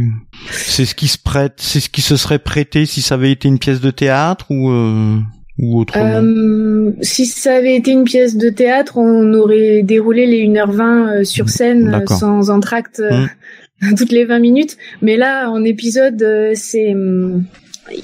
c'est 0.51 0.85
ce 0.85 0.95
qui 0.95 1.07
se 1.07 1.17
prête, 1.17 1.53
c'est 1.57 1.79
ce 1.79 1.89
qui 1.89 2.01
se 2.01 2.15
serait 2.15 2.39
prêté 2.39 2.85
si 2.85 3.01
ça 3.01 3.15
avait 3.15 3.31
été 3.31 3.47
une 3.47 3.59
pièce 3.59 3.81
de 3.81 3.91
théâtre 3.91 4.45
ou 4.49 4.69
euh, 4.69 5.17
ou 5.59 5.79
autrement? 5.79 6.21
Euh, 6.21 6.91
si 7.01 7.25
ça 7.25 7.55
avait 7.55 7.75
été 7.75 7.91
une 7.91 8.03
pièce 8.03 8.37
de 8.37 8.49
théâtre, 8.49 8.97
on 8.97 9.33
aurait 9.33 9.81
déroulé 9.83 10.25
les 10.25 10.47
1h20 10.47 11.23
sur 11.23 11.49
scène 11.49 12.03
sans 12.07 12.49
entracte 12.49 13.01
mmh. 13.01 13.95
toutes 13.97 14.11
les 14.11 14.25
20 14.25 14.39
minutes. 14.39 14.77
Mais 15.01 15.17
là, 15.17 15.49
en 15.49 15.63
épisode, 15.63 16.23
c'est 16.53 16.95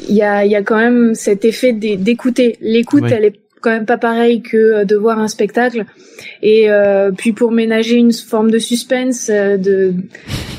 il 0.09 0.15
y 0.15 0.21
a, 0.21 0.45
y 0.45 0.55
a 0.55 0.63
quand 0.63 0.77
même 0.77 1.13
cet 1.13 1.45
effet 1.45 1.73
d'écouter. 1.73 2.57
L'écoute, 2.61 3.03
elle 3.11 3.25
est 3.25 3.42
quand 3.63 3.71
même 3.71 3.85
pas 3.85 3.97
pareille 3.97 4.41
que 4.41 4.57
euh, 4.57 4.85
de 4.85 4.95
voir 4.95 5.17
un 5.17 5.27
spectacle. 5.27 5.85
Et 6.43 6.69
euh, 6.69 7.11
puis 7.11 7.31
pour 7.31 7.51
ménager 7.51 7.95
une 7.95 8.13
forme 8.13 8.51
de 8.51 8.59
suspense, 8.59 9.29
euh, 9.31 9.57
de, 9.57 9.93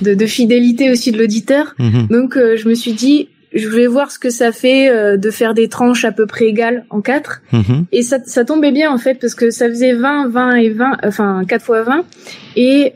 de, 0.02 0.14
de 0.14 0.26
fidélité 0.26 0.90
aussi 0.90 1.12
de 1.12 1.18
l'auditeur. 1.18 1.74
Mhm. 1.78 2.08
Donc 2.08 2.36
je 2.36 2.68
me 2.68 2.74
suis 2.74 2.92
dit, 2.92 3.28
je 3.52 3.68
vais 3.68 3.86
voir 3.86 4.10
ce 4.10 4.18
que 4.18 4.30
ça 4.30 4.50
fait 4.50 5.16
de 5.16 5.30
faire 5.30 5.54
des 5.54 5.68
tranches 5.68 6.04
à 6.04 6.10
peu 6.10 6.26
près 6.26 6.46
égales 6.46 6.86
en 6.90 7.00
quatre. 7.00 7.42
Mhm. 7.52 7.84
Et 7.92 8.02
ça, 8.02 8.18
ça 8.24 8.44
tombait 8.44 8.72
bien 8.72 8.90
en 8.90 8.98
fait 8.98 9.14
parce 9.20 9.34
que 9.34 9.50
ça 9.50 9.68
faisait 9.68 9.92
20, 9.92 10.28
20 10.28 10.54
et 10.56 10.70
20, 10.70 10.98
enfin 11.04 11.42
4 11.46 11.64
fois 11.64 11.82
20. 11.82 12.04
Et, 12.56 12.92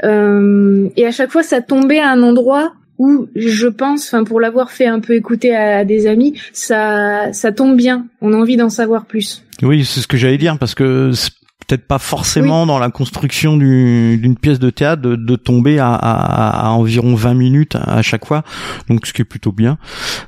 et 0.96 1.06
à 1.06 1.10
chaque 1.12 1.30
fois 1.30 1.42
ça 1.42 1.60
tombait 1.60 2.00
à 2.00 2.10
un 2.10 2.22
endroit 2.22 2.72
où 2.98 3.28
je 3.34 3.66
pense, 3.66 4.06
enfin 4.06 4.24
pour 4.24 4.40
l'avoir 4.40 4.70
fait 4.70 4.86
un 4.86 5.00
peu 5.00 5.14
écouter 5.14 5.54
à, 5.54 5.84
des 5.84 6.06
amis, 6.06 6.34
ça 6.52 7.32
ça 7.32 7.52
tombe 7.52 7.76
bien. 7.76 8.06
On 8.20 8.32
a 8.32 8.36
envie 8.36 8.56
d'en 8.56 8.70
savoir 8.70 9.06
plus. 9.06 9.44
Oui, 9.62 9.84
c'est 9.84 10.00
ce 10.00 10.06
que 10.06 10.16
j'allais 10.16 10.38
dire 10.38 10.58
parce 10.58 10.74
que 10.74 11.12
c'est 11.12 11.32
peut-être 11.68 11.86
pas 11.86 11.98
forcément 11.98 12.64
dans 12.64 12.78
la 12.78 12.88
construction 12.88 13.58
d'une 13.58 14.36
pièce 14.36 14.58
de 14.58 14.70
théâtre 14.70 15.02
de, 15.02 15.36
tomber 15.36 15.78
à, 15.78 15.92
à, 15.94 16.70
environ 16.70 17.14
20 17.14 17.34
minutes 17.34 17.76
à 17.76 18.00
chaque 18.00 18.24
fois, 18.24 18.42
donc 18.88 19.06
ce 19.06 19.12
qui 19.12 19.20
est 19.20 19.26
plutôt 19.26 19.52
bien. 19.52 19.76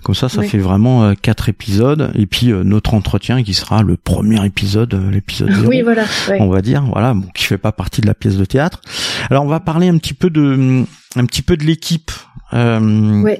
Comme 0.03 0.15
ça, 0.15 0.29
ça 0.29 0.43
fait 0.43 0.59
vraiment 0.59 1.05
euh, 1.05 1.15
quatre 1.21 1.49
épisodes 1.49 2.13
et 2.15 2.27
puis 2.27 2.53
euh, 2.53 2.63
notre 2.63 2.93
entretien 2.93 3.43
qui 3.43 3.55
sera 3.55 3.83
le 3.83 3.97
premier 3.97 4.45
épisode, 4.45 4.93
euh, 4.93 5.11
l'épisode 5.11 5.51
zéro, 5.55 5.69
oui, 5.69 5.81
voilà, 5.81 6.05
on 6.41 6.49
va 6.49 6.61
dire, 6.61 6.83
voilà, 6.83 7.15
bon, 7.15 7.27
qui 7.35 7.45
fait 7.45 7.59
pas 7.59 7.73
partie 7.73 8.03
de 8.03 8.07
la 8.07 8.15
pièce 8.15 8.37
de 8.37 8.45
théâtre. 8.45 8.83
Alors 9.29 9.45
on 9.45 9.49
va 9.49 9.61
parler 9.61 9.89
un 9.89 9.99
petit 9.99 10.15
peu 10.15 10.31
de 10.31 10.85
un 11.17 11.27
petit 11.27 11.43
peu 11.43 11.57
de 11.57 11.65
l'équipe 11.65 12.11
euh. 12.53 13.37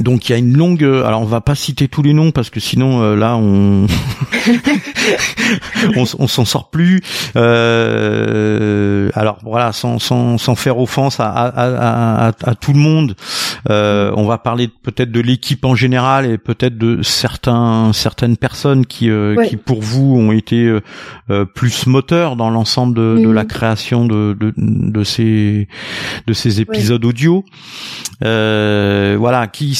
Donc 0.00 0.28
il 0.28 0.32
y 0.32 0.34
a 0.34 0.38
une 0.38 0.56
longue. 0.56 0.82
Euh, 0.82 1.04
alors 1.04 1.20
on 1.20 1.26
va 1.26 1.40
pas 1.40 1.54
citer 1.54 1.88
tous 1.88 2.02
les 2.02 2.12
noms 2.12 2.30
parce 2.30 2.50
que 2.50 2.60
sinon 2.60 3.02
euh, 3.02 3.16
là 3.16 3.36
on 3.36 3.86
on, 5.96 6.04
on 6.18 6.26
s'en 6.26 6.44
sort 6.44 6.70
plus. 6.70 7.00
Euh, 7.36 9.10
alors 9.14 9.38
voilà, 9.42 9.72
sans, 9.72 9.98
sans, 9.98 10.38
sans 10.38 10.54
faire 10.54 10.78
offense 10.78 11.20
à, 11.20 11.28
à, 11.30 12.28
à, 12.28 12.32
à 12.42 12.54
tout 12.54 12.72
le 12.72 12.78
monde, 12.78 13.14
euh, 13.70 14.12
on 14.16 14.24
va 14.24 14.38
parler 14.38 14.68
peut-être 14.68 15.10
de 15.12 15.20
l'équipe 15.20 15.64
en 15.64 15.74
général 15.74 16.26
et 16.26 16.38
peut-être 16.38 16.76
de 16.78 17.02
certains 17.02 17.92
certaines 17.92 18.36
personnes 18.36 18.86
qui 18.86 19.10
qui 19.48 19.56
pour 19.56 19.82
vous 19.82 20.16
ont 20.16 20.32
été 20.32 20.78
plus 21.54 21.86
moteurs 21.86 22.36
dans 22.36 22.50
l'ensemble 22.50 22.94
de, 22.94 23.22
de, 23.24 23.30
la 23.30 23.44
création 23.44 24.06
de, 24.06 24.36
de, 24.38 24.52
de 24.56 25.04
ces 25.04 25.68
de 26.26 26.32
ces 26.32 26.60
épisodes 26.60 27.04
audio. 27.04 27.44
voilà 28.20 29.46
qui 29.52 29.74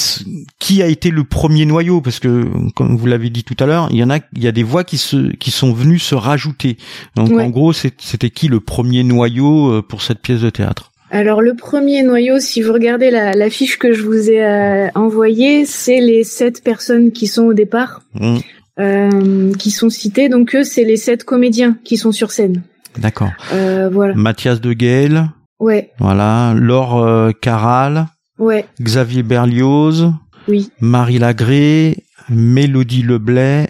qui 0.59 0.81
a 0.81 0.87
été 0.87 1.11
le 1.11 1.23
premier 1.23 1.65
noyau? 1.65 2.01
Parce 2.01 2.19
que, 2.19 2.45
comme 2.75 2.95
vous 2.95 3.05
l'avez 3.05 3.29
dit 3.29 3.43
tout 3.43 3.55
à 3.59 3.65
l'heure, 3.65 3.87
il 3.91 3.97
y 3.97 4.03
en 4.03 4.09
a, 4.09 4.19
il 4.35 4.43
y 4.43 4.47
a 4.47 4.51
des 4.51 4.63
voix 4.63 4.83
qui 4.83 4.97
se, 4.97 5.35
qui 5.35 5.51
sont 5.51 5.73
venues 5.73 5.99
se 5.99 6.15
rajouter. 6.15 6.77
Donc, 7.15 7.31
en 7.31 7.49
gros, 7.49 7.73
c'était 7.73 8.29
qui 8.29 8.47
le 8.47 8.59
premier 8.59 9.03
noyau 9.03 9.71
euh, 9.71 9.81
pour 9.81 10.01
cette 10.01 10.19
pièce 10.19 10.41
de 10.41 10.49
théâtre? 10.49 10.91
Alors 11.11 11.41
le 11.41 11.53
premier 11.53 12.01
noyau, 12.03 12.39
si 12.39 12.61
vous 12.61 12.73
regardez 12.73 13.11
la, 13.11 13.49
fiche 13.49 13.77
que 13.77 13.93
je 13.93 14.01
vous 14.01 14.29
ai 14.29 14.43
euh, 14.43 14.87
envoyée, 14.95 15.65
c'est 15.65 16.01
les 16.01 16.23
sept 16.23 16.63
personnes 16.63 17.11
qui 17.11 17.27
sont 17.27 17.43
au 17.43 17.53
départ, 17.53 18.01
mmh. 18.15 18.37
euh, 18.79 19.53
qui 19.53 19.71
sont 19.71 19.89
citées. 19.89 20.29
Donc 20.29 20.55
eux, 20.55 20.63
c'est 20.63 20.83
les 20.83 20.97
sept 20.97 21.23
comédiens 21.23 21.77
qui 21.83 21.95
sont 21.95 22.11
sur 22.11 22.31
scène. 22.31 22.63
D'accord. 22.97 23.31
voilà. 23.51 24.13
Mathias 24.15 24.59
de 24.59 24.73
Gaël. 24.73 25.29
Ouais. 25.59 25.91
Voilà. 25.99 26.53
Laure 26.57 27.31
Caral. 27.39 28.07
Ouais. 28.39 28.65
Xavier 28.81 29.23
Berlioz. 29.23 30.13
Oui. 30.47 30.69
Marie 30.79 31.19
Lagré, 31.19 32.05
Mélodie 32.29 33.01
Leblay, 33.01 33.67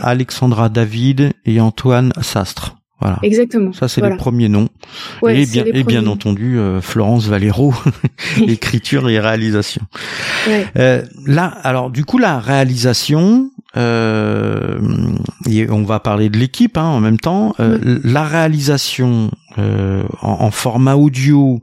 Alexandra 0.00 0.68
David 0.68 1.32
et 1.44 1.60
Antoine 1.60 2.12
Sastre. 2.20 2.76
Voilà. 3.00 3.18
Exactement. 3.22 3.72
Ça, 3.72 3.88
c'est 3.88 4.00
les 4.00 4.16
premiers 4.16 4.48
noms. 4.48 4.68
et 5.28 5.44
bien, 5.44 5.64
et 5.66 5.82
bien 5.82 6.06
entendu, 6.06 6.58
euh, 6.58 6.80
Florence 6.80 7.26
Valero, 7.26 7.74
écriture 8.46 9.10
et 9.10 9.18
réalisation. 9.18 9.82
Ouais. 10.46 10.66
Euh, 10.76 11.02
là, 11.26 11.46
alors, 11.64 11.90
du 11.90 12.04
coup, 12.06 12.16
la 12.16 12.38
réalisation, 12.38 13.50
euh, 13.76 14.78
et 15.50 15.68
on 15.68 15.82
va 15.82 16.00
parler 16.00 16.30
de 16.30 16.38
l'équipe 16.38 16.78
hein, 16.78 16.86
en 16.86 17.00
même 17.00 17.18
temps. 17.18 17.54
Euh, 17.60 17.98
la 18.04 18.22
réalisation 18.22 19.30
en, 19.58 20.02
en, 20.22 20.50
format 20.50 20.94
audio 20.94 21.60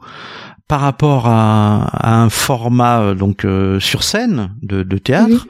par 0.72 0.80
rapport 0.80 1.28
à, 1.28 1.90
un 2.02 2.30
format 2.30 3.02
euh, 3.02 3.14
donc 3.14 3.44
euh, 3.44 3.82
sur 3.82 4.04
scène 4.04 4.52
de, 4.64 4.98
théâtre, 4.98 5.46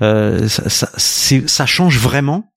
euh, 0.00 0.46
ça, 0.46 0.86
ça, 0.96 1.66
change 1.66 1.98
vraiment? 1.98 2.52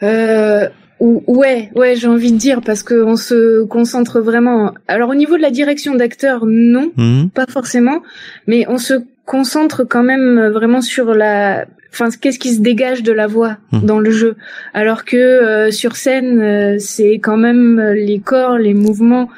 ouais, 0.00 1.70
ouais, 1.74 1.96
j'ai 1.96 2.06
envie 2.06 2.32
de 2.32 2.38
dire 2.38 2.62
parce 2.62 2.82
qu'on 2.82 3.16
se 3.16 3.62
concentre 3.64 4.20
vraiment. 4.20 4.72
Alors 4.88 5.10
au 5.10 5.14
niveau 5.14 5.36
de 5.36 5.42
la 5.42 5.50
direction 5.50 5.94
d'acteur, 5.94 6.46
non, 6.46 6.92
mmh. 6.96 7.26
pas 7.34 7.44
forcément, 7.46 8.00
mais 8.46 8.64
on 8.66 8.78
se 8.78 8.94
concentre 9.26 9.84
quand 9.84 10.02
même 10.02 10.40
vraiment 10.48 10.80
sur 10.80 11.12
la 11.12 11.66
enfin 11.92 12.08
qu'est-ce 12.08 12.38
qui 12.38 12.54
se 12.54 12.60
dégage 12.60 13.02
de 13.02 13.12
la 13.12 13.26
voix 13.26 13.58
mmh. 13.72 13.80
dans 13.80 13.98
le 13.98 14.10
jeu 14.12 14.36
alors 14.72 15.04
que 15.04 15.68
sur 15.72 15.96
scène 15.96 16.78
c'est 16.78 17.14
quand 17.14 17.36
même 17.36 17.80
les 17.94 18.20
corps 18.20 18.58
les 18.58 18.74
mouvements 18.74 19.28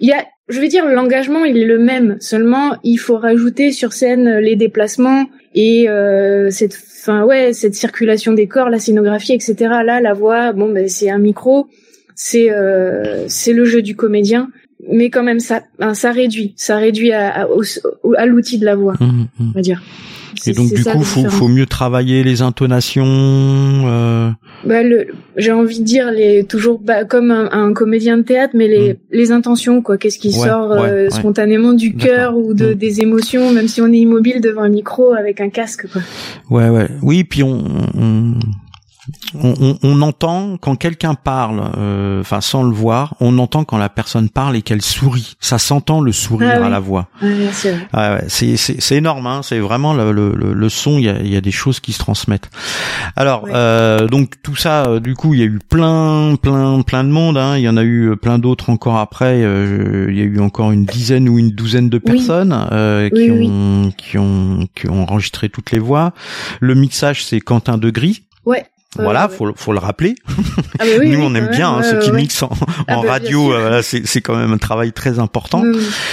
il 0.00 0.08
y 0.08 0.12
a 0.12 0.24
je 0.50 0.60
veux 0.60 0.68
dire, 0.68 0.86
l'engagement, 0.86 1.44
il 1.44 1.56
est 1.56 1.66
le 1.66 1.78
même. 1.78 2.16
Seulement, 2.20 2.76
il 2.82 2.96
faut 2.96 3.16
rajouter 3.16 3.72
sur 3.72 3.92
scène 3.92 4.38
les 4.38 4.56
déplacements 4.56 5.26
et 5.54 5.88
euh, 5.88 6.50
cette, 6.50 6.76
enfin 7.00 7.24
ouais, 7.24 7.52
cette 7.52 7.74
circulation 7.74 8.32
des 8.32 8.46
corps, 8.46 8.68
la 8.68 8.78
scénographie, 8.78 9.32
etc. 9.32 9.54
Là, 9.84 10.00
la 10.00 10.12
voix, 10.12 10.52
bon, 10.52 10.72
ben 10.72 10.88
c'est 10.88 11.10
un 11.10 11.18
micro, 11.18 11.68
c'est 12.14 12.50
euh, 12.50 13.26
c'est 13.28 13.52
le 13.52 13.64
jeu 13.64 13.82
du 13.82 13.96
comédien, 13.96 14.50
mais 14.88 15.10
quand 15.10 15.22
même 15.22 15.40
ça, 15.40 15.62
hein, 15.80 15.94
ça 15.94 16.12
réduit, 16.12 16.54
ça 16.56 16.76
réduit 16.76 17.12
à, 17.12 17.46
à, 18.16 18.26
l'outil 18.26 18.58
de 18.58 18.64
la 18.64 18.76
voix, 18.76 18.94
mmh, 19.00 19.04
mmh. 19.04 19.28
on 19.40 19.52
va 19.52 19.60
dire. 19.60 19.82
Et 20.46 20.52
donc 20.52 20.72
du 20.72 20.84
coup, 20.84 21.02
faut, 21.02 21.28
faut 21.28 21.48
mieux 21.48 21.66
travailler 21.66 22.22
les 22.22 22.42
intonations. 22.42 23.04
Euh... 23.06 24.30
Bah, 24.64 24.80
j'ai 25.36 25.52
envie 25.52 25.80
de 25.80 25.84
dire 25.84 26.10
les 26.10 26.44
toujours 26.44 26.78
bah, 26.78 27.04
comme 27.04 27.30
un, 27.30 27.72
comédien 27.72 28.18
de 28.18 28.22
théâtre, 28.22 28.54
mais 28.56 28.68
les, 28.68 28.94
mm. 28.94 28.96
les 29.12 29.32
intentions 29.32 29.82
quoi. 29.82 29.98
Qu'est-ce 29.98 30.18
qui 30.18 30.32
sort 30.32 30.72
euh, 30.72 31.08
spontanément 31.10 31.72
du 31.72 31.94
cœur 31.94 32.36
ou 32.36 32.54
de 32.54 32.72
mm. 32.72 32.74
des 32.74 33.00
émotions, 33.00 33.52
même 33.52 33.68
si 33.68 33.80
on 33.80 33.92
est 33.92 33.98
immobile 33.98 34.40
devant 34.40 34.62
un 34.62 34.68
micro 34.68 35.12
avec 35.12 35.40
un 35.40 35.48
casque 35.48 35.86
quoi. 35.92 36.02
Ouais 36.50 36.68
ouais. 36.68 36.88
Oui, 37.02 37.24
puis 37.24 37.42
on, 37.42 37.64
on 37.96 38.34
on, 39.34 39.78
on, 39.82 40.02
entend 40.02 40.56
quand 40.60 40.76
quelqu'un 40.76 41.14
parle, 41.14 41.62
euh, 41.78 42.20
enfin 42.20 42.40
sans 42.40 42.62
le 42.62 42.72
voir, 42.72 43.14
on 43.20 43.38
entend 43.38 43.64
quand 43.64 43.78
la 43.78 43.88
personne 43.88 44.28
parle 44.28 44.56
et 44.56 44.62
qu'elle 44.62 44.82
sourit. 44.82 45.36
Ça 45.40 45.58
s'entend 45.58 46.00
le 46.00 46.12
sourire 46.12 46.58
ah 46.60 46.66
à 46.66 46.68
la 46.68 46.80
voix. 46.80 47.08
Ah, 47.92 48.18
c'est 48.28 48.56
énorme, 48.92 49.26
hein, 49.26 49.40
c'est 49.42 49.58
vraiment 49.58 49.94
le, 49.94 50.12
le, 50.12 50.34
le, 50.34 50.68
son. 50.68 50.98
Il 50.98 51.04
y 51.04 51.08
a, 51.08 51.22
y 51.22 51.36
a, 51.36 51.40
des 51.40 51.50
choses 51.50 51.80
qui 51.80 51.92
se 51.92 51.98
transmettent. 51.98 52.50
Alors 53.16 53.44
euh, 53.48 54.06
donc 54.06 54.34
tout 54.42 54.56
ça, 54.56 54.84
euh, 54.86 55.00
du 55.00 55.14
coup, 55.14 55.34
il 55.34 55.40
y 55.40 55.42
a 55.42 55.46
eu 55.46 55.58
plein, 55.58 56.36
plein, 56.36 56.82
plein 56.82 57.04
de 57.04 57.10
monde. 57.10 57.36
Hein. 57.36 57.56
Il 57.56 57.62
y 57.62 57.68
en 57.68 57.76
a 57.76 57.84
eu 57.84 58.16
plein 58.16 58.38
d'autres 58.38 58.70
encore 58.70 58.98
après. 58.98 59.40
il 59.40 60.16
y 60.16 60.20
a 60.20 60.24
eu 60.24 60.40
encore 60.40 60.72
une 60.72 60.84
dizaine 60.84 61.28
ou 61.28 61.38
une 61.38 61.50
douzaine 61.50 61.88
de 61.88 61.98
personnes 61.98 62.54
qui, 63.14 63.30
ont, 63.30 63.92
qui 63.96 64.18
ont 64.18 64.68
qui 64.74 64.88
ont 64.88 65.02
enregistré 65.02 65.48
toutes 65.48 65.70
les 65.70 65.78
voix. 65.78 66.12
Le 66.60 66.74
mixage, 66.74 67.24
c'est 67.24 67.40
Quentin 67.40 67.78
Degris. 67.78 68.22
Ouais. 68.44 68.66
Voilà, 68.96 69.28
faut 69.28 69.52
faut 69.54 69.72
le 69.72 69.78
rappeler. 69.78 70.14
Ah 70.78 70.84
bah 70.84 70.84
oui, 70.98 71.10
Nous, 71.16 71.22
on 71.22 71.34
aime 71.34 71.48
bien 71.50 71.70
hein, 71.70 71.82
ceux 71.82 71.98
ouais, 71.98 72.02
qui 72.04 72.10
ouais. 72.10 72.16
mixent 72.16 72.42
en, 72.42 72.50
Ah 72.88 72.98
en 72.98 73.02
bah, 73.02 73.02
bien 73.02 73.10
radio. 73.12 73.52
euh, 73.52 73.82
c'est 73.82 74.06
c'est 74.06 74.20
quand 74.20 74.36
même 74.36 74.52
un 74.52 74.58
travail 74.58 74.92
très 74.92 75.18
important. 75.18 75.62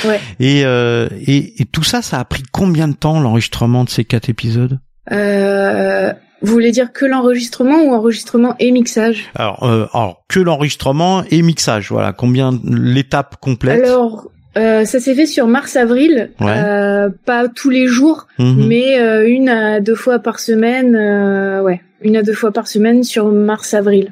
Ouais. 0.05 0.19
Et, 0.39 0.63
euh, 0.65 1.07
et 1.25 1.61
et 1.61 1.65
tout 1.65 1.83
ça, 1.83 2.01
ça 2.01 2.19
a 2.19 2.25
pris 2.25 2.43
combien 2.51 2.87
de 2.87 2.93
temps 2.95 3.19
l'enregistrement 3.19 3.83
de 3.83 3.89
ces 3.89 4.05
quatre 4.05 4.29
épisodes? 4.29 4.79
Euh, 5.11 6.13
vous 6.43 6.51
voulez 6.51 6.71
dire 6.71 6.93
que 6.93 7.05
l'enregistrement 7.05 7.81
ou 7.81 7.93
enregistrement 7.95 8.55
et 8.59 8.71
mixage? 8.71 9.25
Alors, 9.35 9.63
euh, 9.63 9.87
alors 9.93 10.23
que 10.29 10.39
l'enregistrement 10.39 11.23
et 11.31 11.41
mixage. 11.41 11.89
Voilà, 11.89 12.13
combien 12.13 12.51
l'étape 12.63 13.37
complète? 13.41 13.85
Alors, 13.85 14.29
euh, 14.57 14.83
ça 14.85 14.99
s'est 14.99 15.15
fait 15.15 15.25
sur 15.27 15.47
mars-avril, 15.47 16.31
Ouais. 16.41 16.47
euh, 16.57 17.09
pas 17.25 17.47
tous 17.47 17.69
les 17.69 17.87
jours, 17.87 18.27
Mhm. 18.39 18.67
mais 18.67 18.99
euh, 18.99 19.27
une 19.27 19.49
à 19.49 19.79
deux 19.79 19.95
fois 19.95 20.19
par 20.19 20.39
semaine, 20.39 20.95
euh, 20.95 21.61
ouais, 21.61 21.81
une 22.01 22.15
à 22.17 22.23
deux 22.23 22.33
fois 22.33 22.51
par 22.51 22.67
semaine 22.67 23.03
sur 23.03 23.31
mars-avril. 23.31 24.11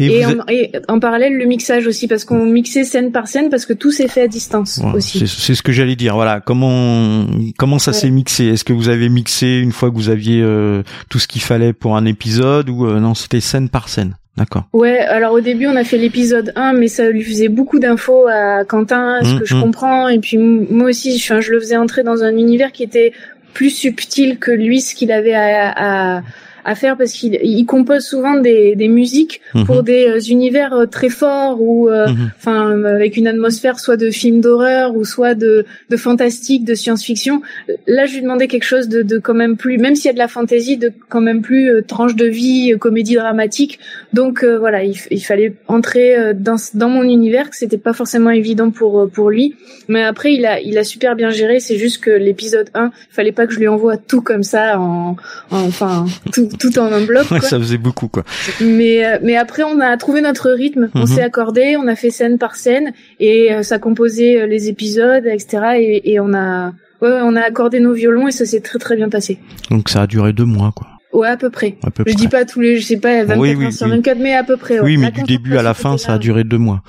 Et, 0.00 0.26
en, 0.26 0.32
et 0.48 0.72
en 0.88 0.98
parallèle 0.98 1.34
le 1.38 1.44
mixage 1.44 1.86
aussi, 1.86 2.08
parce 2.08 2.24
qu'on 2.24 2.44
mixait 2.46 2.82
scène 2.82 3.12
par 3.12 3.28
scène, 3.28 3.48
parce 3.48 3.64
que 3.64 3.72
tout 3.72 3.92
s'est 3.92 4.08
fait 4.08 4.22
à 4.22 4.26
distance 4.26 4.80
aussi. 4.92 5.24
C'est 5.28 5.54
ce 5.54 5.62
que 5.62 5.70
j'allais 5.70 5.94
dire. 5.94 6.14
Voilà, 6.16 6.40
comment 6.40 7.26
comment 7.58 7.78
ça 7.78 7.92
Ouais. 7.92 7.96
s'est 7.96 8.10
mixé? 8.10 8.46
Est-ce 8.46 8.64
que 8.64 8.72
vous 8.72 8.88
avez 8.88 9.08
mixé 9.08 9.58
une 9.58 9.70
fois 9.70 9.90
que 9.90 9.94
vous 9.94 10.08
aviez 10.08 10.40
euh, 10.42 10.82
tout 11.10 11.20
ce 11.20 11.28
qu'il 11.28 11.42
fallait 11.42 11.72
pour 11.72 11.96
un 11.96 12.06
épisode 12.06 12.68
ou 12.70 12.86
euh, 12.86 12.98
non 12.98 13.14
C'était 13.14 13.38
scène 13.40 13.68
par 13.68 13.88
scène? 13.88 14.16
D'accord. 14.36 14.64
Ouais, 14.72 14.98
alors 14.98 15.32
au 15.32 15.40
début 15.40 15.66
on 15.68 15.76
a 15.76 15.84
fait 15.84 15.96
l'épisode 15.96 16.52
1, 16.56 16.72
mais 16.72 16.88
ça 16.88 17.08
lui 17.08 17.22
faisait 17.22 17.48
beaucoup 17.48 17.78
d'infos 17.78 18.26
à 18.26 18.64
Quentin, 18.64 19.20
ce 19.22 19.34
Mm, 19.34 19.38
que 19.38 19.44
je 19.44 19.54
mm. 19.54 19.60
comprends, 19.60 20.08
et 20.08 20.18
puis 20.18 20.38
moi 20.38 20.88
aussi, 20.88 21.18
je, 21.18 21.52
le 21.52 21.60
faisais 21.60 21.76
entrer 21.76 22.02
dans 22.02 22.24
un 22.24 22.36
univers 22.36 22.72
qui 22.72 22.82
était 22.82 23.12
plus 23.52 23.70
subtil 23.70 24.38
que 24.38 24.50
lui, 24.50 24.80
ce 24.80 24.96
qu'il 24.96 25.12
avait 25.12 25.34
à, 25.34 26.16
à, 26.16 26.22
à 26.64 26.74
faire, 26.74 26.96
parce 26.96 27.12
qu'il 27.12 27.38
il 27.42 27.64
compose 27.66 28.04
souvent 28.04 28.34
des, 28.40 28.74
des 28.76 28.88
musiques 28.88 29.40
Mhm. 29.54 29.64
pour 29.66 29.82
des 29.82 30.06
euh, 30.08 30.18
univers 30.30 30.72
euh, 30.74 30.86
très 30.86 31.08
forts 31.08 31.60
ou 31.60 31.88
euh, 31.88 32.06
Mhm. 32.08 32.30
enfin 32.36 32.84
avec 32.84 33.16
une 33.16 33.26
atmosphère 33.26 33.78
soit 33.80 33.96
de 33.96 34.10
film 34.10 34.40
d'horreur 34.40 34.94
ou 34.96 35.04
soit 35.04 35.34
de, 35.34 35.64
de 35.90 35.96
fantastique, 35.96 36.64
de 36.64 36.74
science-fiction. 36.74 37.42
Là, 37.86 38.06
je 38.06 38.14
lui 38.14 38.22
demandais 38.22 38.48
quelque 38.48 38.64
chose 38.64 38.88
de, 38.88 39.02
de 39.02 39.18
quand 39.18 39.34
même 39.34 39.56
plus, 39.56 39.78
même 39.78 39.94
s'il 39.94 40.06
y 40.06 40.10
a 40.10 40.12
de 40.14 40.18
la 40.18 40.28
fantaisie, 40.28 40.76
de 40.76 40.90
quand 41.08 41.20
même 41.20 41.42
plus 41.42 41.70
euh, 41.70 41.82
tranche 41.82 42.14
de 42.16 42.26
vie, 42.26 42.72
euh, 42.72 42.78
comédie 42.78 43.14
dramatique. 43.14 43.78
Donc 44.12 44.42
euh, 44.42 44.58
voilà, 44.58 44.84
il, 44.84 44.94
il 45.10 45.20
fallait 45.24 45.54
entrer 45.68 46.32
dans 46.34 46.56
dans 46.74 46.88
mon 46.88 47.02
univers, 47.02 47.50
que 47.50 47.56
c'était 47.56 47.78
pas 47.78 47.92
forcément 47.92 48.30
évident 48.30 48.70
pour 48.70 49.08
pour 49.10 49.30
lui. 49.30 49.54
Mais 49.88 50.02
après, 50.02 50.32
il 50.34 50.46
a 50.46 50.60
il 50.60 50.78
a 50.78 50.84
super 50.84 51.14
bien 51.16 51.30
géré. 51.30 51.60
C'est 51.60 51.76
juste 51.78 52.02
que 52.02 52.10
l'épisode 52.10 52.68
1, 52.74 52.90
il 53.10 53.14
fallait 53.14 53.32
pas 53.32 53.46
que 53.46 53.52
je 53.52 53.58
lui 53.58 53.68
envoie 53.68 53.96
tout 53.96 54.22
comme 54.22 54.42
ça, 54.42 54.78
en, 54.80 55.16
en- 55.50 55.64
enfin 55.66 56.06
tout 56.32 56.48
tout 56.58 56.78
en 56.78 56.92
un 56.92 57.00
bloc. 57.04 57.30
Ouais, 57.30 57.38
quoi. 57.40 57.48
ça 57.48 57.58
faisait 57.58 57.78
beaucoup 57.78 58.08
quoi. 58.08 58.24
Mais 58.60 59.04
euh, 59.04 59.18
mais 59.22 59.36
après 59.36 59.62
on 59.62 59.80
a 59.80 59.96
trouvé 59.96 60.20
notre 60.20 60.50
rythme, 60.50 60.88
on 60.94 61.00
Mhm. 61.00 61.06
s'est 61.06 61.22
accordé, 61.22 61.76
on 61.78 61.86
a 61.88 61.96
fait 61.96 62.10
scène 62.10 62.38
par 62.38 62.56
scène 62.56 62.92
et 63.20 63.52
euh, 63.52 63.62
ça 63.62 63.78
composait 63.78 64.40
euh, 64.42 64.46
les 64.46 64.68
épisodes, 64.68 65.26
etc. 65.26 65.58
Et, 65.78 66.12
et 66.12 66.20
on 66.20 66.32
a 66.34 66.68
ouais, 67.02 67.18
on 67.22 67.36
a 67.36 67.40
accordé 67.42 67.80
nos 67.80 67.92
violons 67.92 68.28
et 68.28 68.32
ça 68.32 68.44
s'est 68.46 68.60
très 68.60 68.78
très 68.78 68.96
bien 68.96 69.08
passé. 69.08 69.38
Donc 69.70 69.88
ça 69.88 70.02
a 70.02 70.06
duré 70.06 70.32
deux 70.32 70.44
mois 70.44 70.72
quoi. 70.74 70.86
Ouais 71.14 71.28
à 71.28 71.36
peu 71.36 71.48
près. 71.48 71.76
À 71.82 71.90
peu 71.90 72.02
Je 72.06 72.12
près. 72.12 72.14
dis 72.14 72.28
pas 72.28 72.44
tous 72.44 72.60
les, 72.60 72.78
je 72.80 72.84
sais 72.84 72.96
pas 72.98 73.20
24 73.24 73.38
Oui, 73.40 73.54
oui, 73.56 73.64
heures 73.66 73.72
sur 73.72 73.86
oui. 73.86 73.92
24, 73.92 74.18
mais 74.18 74.34
à 74.34 74.42
peu 74.44 74.56
près. 74.56 74.74
ouais. 74.80 74.84
Oui, 74.84 74.96
mais 74.96 75.10
du 75.12 75.22
début 75.22 75.56
à 75.56 75.62
la 75.62 75.72
fin, 75.72 75.96
ça 75.96 76.14
a 76.14 76.18
duré 76.18 76.42
deux 76.44 76.58
mois. 76.58 76.82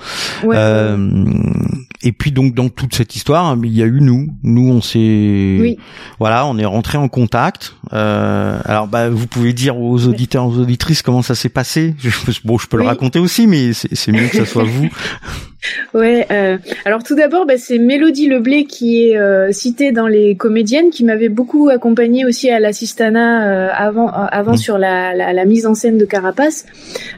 Ouais, 0.44 0.56
Euh, 0.58 1.24
et 2.02 2.12
puis 2.12 2.32
donc 2.32 2.54
dans 2.54 2.68
toute 2.68 2.94
cette 2.94 3.14
histoire, 3.16 3.56
il 3.62 3.72
y 3.72 3.82
a 3.82 3.86
eu 3.86 4.00
nous. 4.00 4.28
Nous, 4.42 4.68
on 4.70 4.80
s'est, 4.82 4.98
Oui. 5.60 5.78
voilà, 6.18 6.44
on 6.46 6.58
est 6.58 6.64
rentré 6.64 6.98
en 6.98 7.08
contact. 7.08 7.74
Euh, 7.92 8.58
alors, 8.64 8.88
bah, 8.88 9.08
vous 9.10 9.26
pouvez 9.28 9.52
dire 9.52 9.78
aux 9.78 10.06
auditeurs, 10.06 10.46
aux 10.46 10.58
auditrices 10.58 11.02
comment 11.02 11.22
ça 11.22 11.34
s'est 11.36 11.48
passé. 11.48 11.94
Je, 11.98 12.10
bon, 12.44 12.58
je 12.58 12.66
peux 12.66 12.76
le 12.78 12.82
raconter 12.84 13.18
aussi, 13.20 13.46
mais 13.46 13.72
c'est 13.72 13.94
c'est 13.94 14.10
mieux 14.12 14.26
que 14.28 14.36
ça 14.36 14.44
soit 14.46 14.64
vous. 14.64 14.88
Ouais. 15.94 16.26
euh, 16.30 16.58
alors 16.84 17.02
tout 17.02 17.14
d'abord, 17.14 17.46
bah, 17.46 17.54
c'est 17.58 17.78
Mélodie 17.78 18.26
Leblé 18.28 18.64
qui 18.64 19.08
est 19.10 19.16
euh, 19.18 19.52
citée 19.52 19.92
dans 19.92 20.06
les 20.06 20.34
comédiennes, 20.36 20.90
qui 20.90 21.04
m'avait 21.04 21.28
beaucoup 21.28 21.68
accompagnée 21.68 22.24
aussi 22.24 22.50
à 22.50 22.60
l'assistana 22.60 23.48
euh, 23.48 23.68
avant, 23.74 24.08
euh, 24.08 24.26
avant 24.30 24.52
Mhm. 24.52 24.56
sur 24.58 24.78
la, 24.78 25.14
la, 25.14 25.32
la 25.32 25.44
mise 25.44 25.66
en 25.66 25.74
scène 25.74 25.98
de 25.98 26.04
Carapace, 26.04 26.66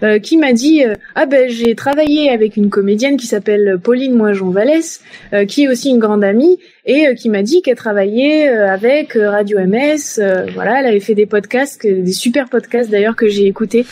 euh, 0.03 0.19
qui 0.19 0.37
m'a 0.37 0.53
dit 0.53 0.85
euh, 0.85 0.95
ah 1.15 1.27
ben 1.27 1.49
j'ai 1.49 1.75
travaillé 1.75 2.31
avec 2.31 2.57
une 2.57 2.71
comédienne 2.71 3.17
qui 3.17 3.27
s'appelle 3.27 3.79
Pauline 3.83 4.15
Moijon 4.15 4.51
Vallès, 4.51 5.01
euh, 5.33 5.45
qui 5.45 5.65
est 5.65 5.69
aussi 5.69 5.91
une 5.91 5.99
grande 5.99 6.25
amie 6.25 6.59
et 6.89 7.07
euh, 7.07 7.15
qui 7.15 7.29
m'a 7.29 7.43
dit 7.43 7.63
qu'elle 7.63 7.77
travaillait 7.77 8.49
euh, 8.49 8.73
avec 8.73 9.15
euh, 9.15 9.31
Radio 9.31 9.59
MS. 9.61 10.19
euh, 10.19 10.47
voilà, 10.55 10.81
elle 10.81 10.87
avait 10.87 10.99
fait 11.01 11.15
des 11.15 11.27
podcasts, 11.27 11.87
des 11.87 12.13
super 12.13 12.49
podcasts 12.49 12.91
d'ailleurs 12.91 13.15
que 13.15 13.29
j'ai 13.29 13.47
écoutés. 13.47 13.87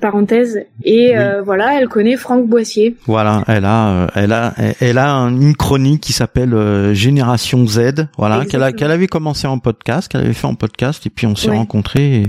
Parenthèse. 0.00 0.64
Et 0.84 1.10
Oui. 1.10 1.16
euh, 1.16 1.42
voilà, 1.42 1.80
elle 1.80 1.88
connaît 1.88 2.16
Franck 2.16 2.46
Boissier. 2.46 2.96
Voilà, 3.06 3.44
elle 3.48 3.64
a, 3.64 4.08
elle 4.14 4.32
a, 4.32 4.54
elle 4.80 4.98
a 4.98 5.12
un- 5.12 5.30
une 5.40 5.54
chronique 5.56 6.00
qui 6.02 6.12
s'appelle 6.12 6.52
euh, 6.54 6.92
Génération 6.92 7.66
Z. 7.66 8.06
Voilà, 8.18 8.44
qu'elle 8.44 8.90
avait 8.90 9.06
commencé 9.06 9.46
en 9.46 9.58
podcast, 9.58 10.08
qu'elle 10.10 10.22
avait 10.22 10.32
fait 10.32 10.46
en 10.46 10.54
podcast, 10.54 11.06
et 11.06 11.10
puis 11.10 11.26
on 11.26 11.36
s'est 11.36 11.50
Ouais. 11.50 11.56
rencontrés. 11.56 12.16
Et 12.16 12.22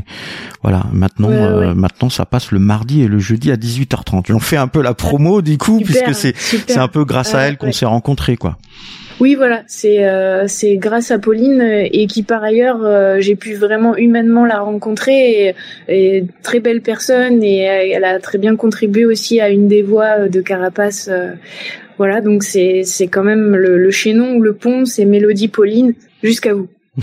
voilà, 0.62 0.84
maintenant, 0.94 1.30
Ouais, 1.30 1.36
ouais, 1.36 1.42
euh, 1.70 1.74
maintenant 1.74 2.10
ça 2.10 2.26
passe 2.26 2.52
le 2.52 2.60
mardi 2.60 3.02
et 3.02 3.08
le 3.08 3.20
jeudi 3.20 3.52
à 3.52 3.56
18h30. 3.58 4.26
J'en 4.28 4.40
fais 4.40 4.58
un 4.58 4.68
peu 4.68 4.82
la 4.82 4.94
promo 4.94 5.42
du 5.42 5.58
coup, 5.58 5.80
Super, 5.80 6.04
puisque 6.06 6.16
c'est, 6.16 6.36
c'est 6.38 6.78
un 6.78 6.88
peu 6.88 7.06
grâce 7.06 7.34
à 7.34 7.42
elle 7.42 7.58
qu'on 7.58 7.72
s'est 7.72 7.86
rencontrés, 7.86 8.38
quoi. 8.38 8.58
Oui, 9.22 9.36
voilà, 9.36 9.62
c'est 9.68 10.04
euh, 10.08 10.48
c'est 10.48 10.78
grâce 10.78 11.12
à 11.12 11.20
Pauline 11.20 11.62
et 11.62 12.08
qui 12.08 12.24
par 12.24 12.44
ailleurs 12.44 12.84
euh, 12.84 13.18
j'ai 13.20 13.36
pu 13.36 13.54
vraiment 13.54 13.96
humainement 13.96 14.46
la 14.48 14.60
rencontrer 14.62 15.50
et, 15.50 15.56
et 15.88 16.24
très 16.42 16.60
belle 16.60 16.82
personne 16.82 17.44
et 17.44 17.60
elle 17.60 18.04
a 18.04 18.20
très 18.20 18.40
bien 18.40 18.56
contribué 18.56 19.06
aussi 19.06 19.40
à 19.40 19.50
une 19.50 19.68
des 19.68 19.84
voix 19.84 20.22
euh, 20.22 20.28
de 20.28 20.42
Carapace. 20.42 21.08
euh, 21.08 21.34
voilà, 22.00 22.22
donc 22.22 22.42
c'est 22.42 22.82
c'est 22.84 23.06
quand 23.10 23.24
même 23.24 23.56
le, 23.56 23.78
le 23.78 23.92
chaînon 23.92 24.38
ou 24.38 24.42
le 24.42 24.54
pont, 24.54 24.86
c'est 24.86 25.06
Mélodie 25.06 25.50
Pauline 25.50 25.94
jusqu'à 26.24 26.56
vous. 26.56 26.68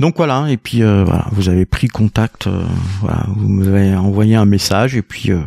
Donc 0.00 0.16
voilà, 0.16 0.46
et 0.50 0.56
puis 0.56 0.82
euh, 0.82 1.04
voilà, 1.04 1.26
vous 1.30 1.48
avez 1.48 1.64
pris 1.64 1.86
contact, 1.86 2.48
euh, 2.48 2.62
voilà, 3.00 3.26
vous 3.36 3.48
m'avez 3.48 3.94
envoyé 3.94 4.34
un 4.34 4.46
message 4.46 4.96
et 4.96 5.02
puis 5.02 5.30
euh, 5.30 5.38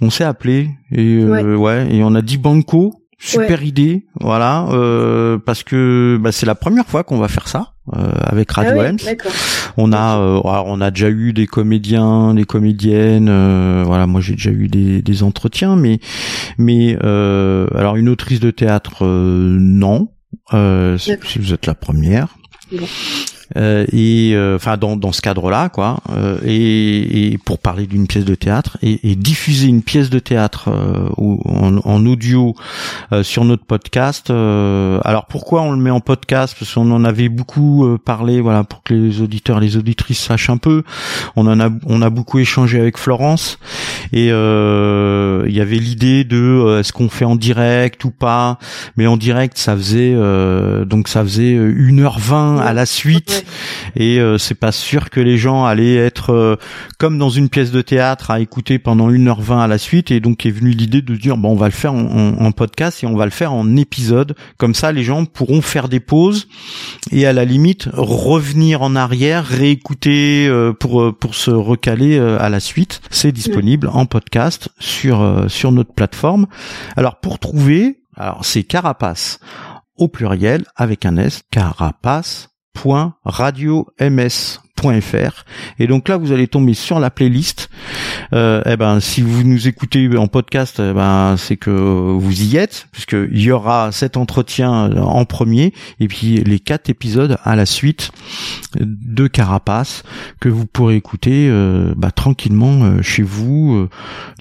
on 0.00 0.08
s'est 0.08 0.24
appelé 0.24 0.70
et 0.90 1.18
euh, 1.18 1.54
ouais. 1.54 1.86
et 1.94 2.02
on 2.02 2.14
a 2.14 2.22
dit 2.22 2.38
banco, 2.38 2.94
super 3.24 3.62
idée, 3.62 4.06
voilà, 4.20 4.66
euh, 4.70 5.38
parce 5.38 5.62
que 5.62 6.18
bah, 6.20 6.32
c'est 6.32 6.46
la 6.46 6.54
première 6.54 6.86
fois 6.86 7.04
qu'on 7.04 7.18
va 7.18 7.28
faire 7.28 7.48
ça 7.48 7.72
euh, 7.94 8.12
avec 8.22 8.50
Radio 8.52 8.80
ah 8.80 8.88
Ems. 8.88 8.96
D'accord. 9.04 9.32
On 9.76 9.92
a, 9.92 10.18
euh, 10.18 10.40
alors, 10.40 10.66
on 10.68 10.80
a 10.80 10.90
déjà 10.90 11.10
eu 11.10 11.32
des 11.32 11.46
comédiens, 11.46 12.34
des 12.34 12.44
comédiennes. 12.44 13.28
euh, 13.28 13.82
voilà, 13.86 14.06
moi 14.06 14.20
j'ai 14.20 14.34
déjà 14.34 14.50
eu 14.50 14.68
des, 14.68 15.02
des 15.02 15.22
entretiens, 15.22 15.76
mais 15.76 16.00
mais 16.58 16.96
euh, 17.02 17.66
alors 17.74 17.96
une 17.96 18.08
autrice 18.08 18.40
de 18.40 18.50
théâtre, 18.50 19.04
euh, 19.04 19.56
non. 19.60 20.08
Euh, 20.52 20.98
si 20.98 21.38
vous 21.38 21.54
êtes 21.54 21.66
la 21.66 21.74
première. 21.74 22.36
Bon. 22.72 22.86
Euh, 23.56 23.84
et 23.92 24.32
euh, 24.34 24.56
enfin 24.56 24.76
dans, 24.76 24.96
dans 24.96 25.12
ce 25.12 25.20
cadre-là 25.22 25.68
quoi 25.68 26.00
euh, 26.10 26.38
et, 26.44 27.32
et 27.34 27.38
pour 27.38 27.58
parler 27.60 27.86
d'une 27.86 28.08
pièce 28.08 28.24
de 28.24 28.34
théâtre 28.34 28.78
et, 28.82 29.08
et 29.08 29.14
diffuser 29.14 29.68
une 29.68 29.82
pièce 29.82 30.10
de 30.10 30.18
théâtre 30.18 30.70
euh, 30.72 31.08
ou- 31.18 31.40
en, 31.44 31.76
en 31.84 32.06
audio 32.06 32.54
sur 33.22 33.44
notre 33.44 33.64
podcast 33.64 34.30
alors 34.30 35.26
pourquoi 35.28 35.62
on 35.62 35.70
le 35.70 35.76
met 35.78 35.90
en 35.90 36.00
podcast? 36.00 36.56
Parce 36.58 36.74
qu'on 36.74 36.90
en 36.90 37.04
avait 37.04 37.28
beaucoup 37.28 37.86
parlé 38.04 38.40
voilà 38.40 38.64
pour 38.64 38.82
que 38.82 38.94
les 38.94 39.20
auditeurs 39.20 39.60
les 39.60 39.76
auditrices 39.76 40.18
sachent 40.20 40.50
un 40.50 40.56
peu. 40.56 40.82
On 41.36 41.46
en 41.46 41.60
a 41.60 41.68
on 41.86 42.02
a 42.02 42.10
beaucoup 42.10 42.38
échangé 42.38 42.80
avec 42.80 42.98
Florence 42.98 43.58
et 44.12 44.26
il 44.28 45.52
y 45.54 45.60
avait 45.60 45.76
l'idée 45.78 46.24
de 46.24 46.78
est-ce 46.80 46.92
qu'on 46.92 47.08
fait 47.08 47.24
en 47.24 47.36
direct 47.36 48.04
ou 48.04 48.10
pas? 48.10 48.58
Mais 48.96 49.06
en 49.06 49.16
direct 49.16 49.58
ça 49.58 49.76
faisait 49.76 50.12
euh, 50.14 50.84
donc 50.84 51.08
ça 51.08 51.22
faisait 51.22 51.54
1h20 51.56 52.58
à 52.60 52.72
la 52.72 52.86
suite. 52.86 53.43
Et 53.96 54.18
euh, 54.20 54.38
c'est 54.38 54.54
pas 54.54 54.72
sûr 54.72 55.10
que 55.10 55.20
les 55.20 55.38
gens 55.38 55.64
allaient 55.64 55.96
être 55.96 56.30
euh, 56.30 56.56
comme 56.98 57.18
dans 57.18 57.30
une 57.30 57.48
pièce 57.48 57.70
de 57.70 57.82
théâtre 57.82 58.30
à 58.30 58.40
écouter 58.40 58.78
pendant 58.78 59.10
1h20 59.10 59.58
à 59.58 59.66
la 59.66 59.78
suite. 59.78 60.10
Et 60.10 60.20
donc 60.20 60.46
est 60.46 60.50
venue 60.50 60.70
l'idée 60.70 61.02
de 61.02 61.16
dire 61.16 61.36
bon 61.36 61.50
on 61.50 61.56
va 61.56 61.66
le 61.66 61.72
faire 61.72 61.94
en, 61.94 62.52
podcast 62.52 63.02
et 63.02 63.06
on 63.06 63.16
va 63.16 63.24
le 63.24 63.30
faire 63.30 63.52
en 63.52 63.76
épisode. 63.76 64.34
Comme 64.58 64.74
ça 64.74 64.92
les 64.92 65.02
gens 65.02 65.24
pourront 65.24 65.62
faire 65.62 65.88
des 65.88 66.00
pauses 66.00 66.48
et 67.10 67.26
à 67.26 67.32
la 67.32 67.44
limite 67.44 67.88
revenir 67.92 68.82
en 68.82 68.96
arrière 68.96 69.44
réécouter 69.44 70.46
euh, 70.48 70.72
pour 70.72 71.02
euh, 71.02 71.12
pour 71.12 71.34
se 71.34 71.50
recaler 71.50 72.18
à 72.18 72.48
la 72.48 72.60
suite. 72.60 73.00
C'est 73.10 73.32
disponible 73.32 73.88
en 73.92 74.06
podcast 74.06 74.68
sur 74.78 75.44
sur 75.48 75.72
notre 75.72 75.92
plateforme. 75.92 76.46
Alors 76.96 77.20
pour 77.20 77.38
trouver 77.38 78.00
alors 78.16 78.44
c'est 78.44 78.62
carapace 78.62 79.40
au 79.96 80.08
pluriel 80.08 80.64
avec 80.76 81.06
un 81.06 81.16
s 81.16 81.42
carapace 81.50 82.53
Radio 83.24 83.86
MS. 83.98 84.63
Et 85.78 85.86
donc 85.86 86.08
là, 86.08 86.16
vous 86.16 86.32
allez 86.32 86.48
tomber 86.48 86.74
sur 86.74 86.98
la 87.00 87.10
playlist. 87.10 87.68
Euh, 88.32 88.62
eh 88.66 88.76
ben, 88.76 89.00
si 89.00 89.22
vous 89.22 89.42
nous 89.42 89.68
écoutez 89.68 90.08
en 90.16 90.26
podcast, 90.26 90.80
eh 90.80 90.92
ben, 90.92 91.36
c'est 91.36 91.56
que 91.56 91.70
vous 91.70 92.42
y 92.42 92.56
êtes, 92.56 92.88
puisque 92.92 93.16
il 93.30 93.42
y 93.42 93.50
aura 93.50 93.92
cet 93.92 94.16
entretien 94.16 94.90
en 94.96 95.24
premier 95.24 95.72
et 96.00 96.08
puis 96.08 96.36
les 96.44 96.58
quatre 96.58 96.90
épisodes 96.90 97.38
à 97.44 97.56
la 97.56 97.66
suite 97.66 98.10
de 98.80 99.26
Carapace 99.26 100.02
que 100.40 100.48
vous 100.48 100.66
pourrez 100.66 100.96
écouter 100.96 101.48
euh, 101.48 101.94
bah, 101.96 102.10
tranquillement 102.10 102.82
euh, 102.82 103.02
chez 103.02 103.22
vous 103.22 103.74
euh, 103.74 103.88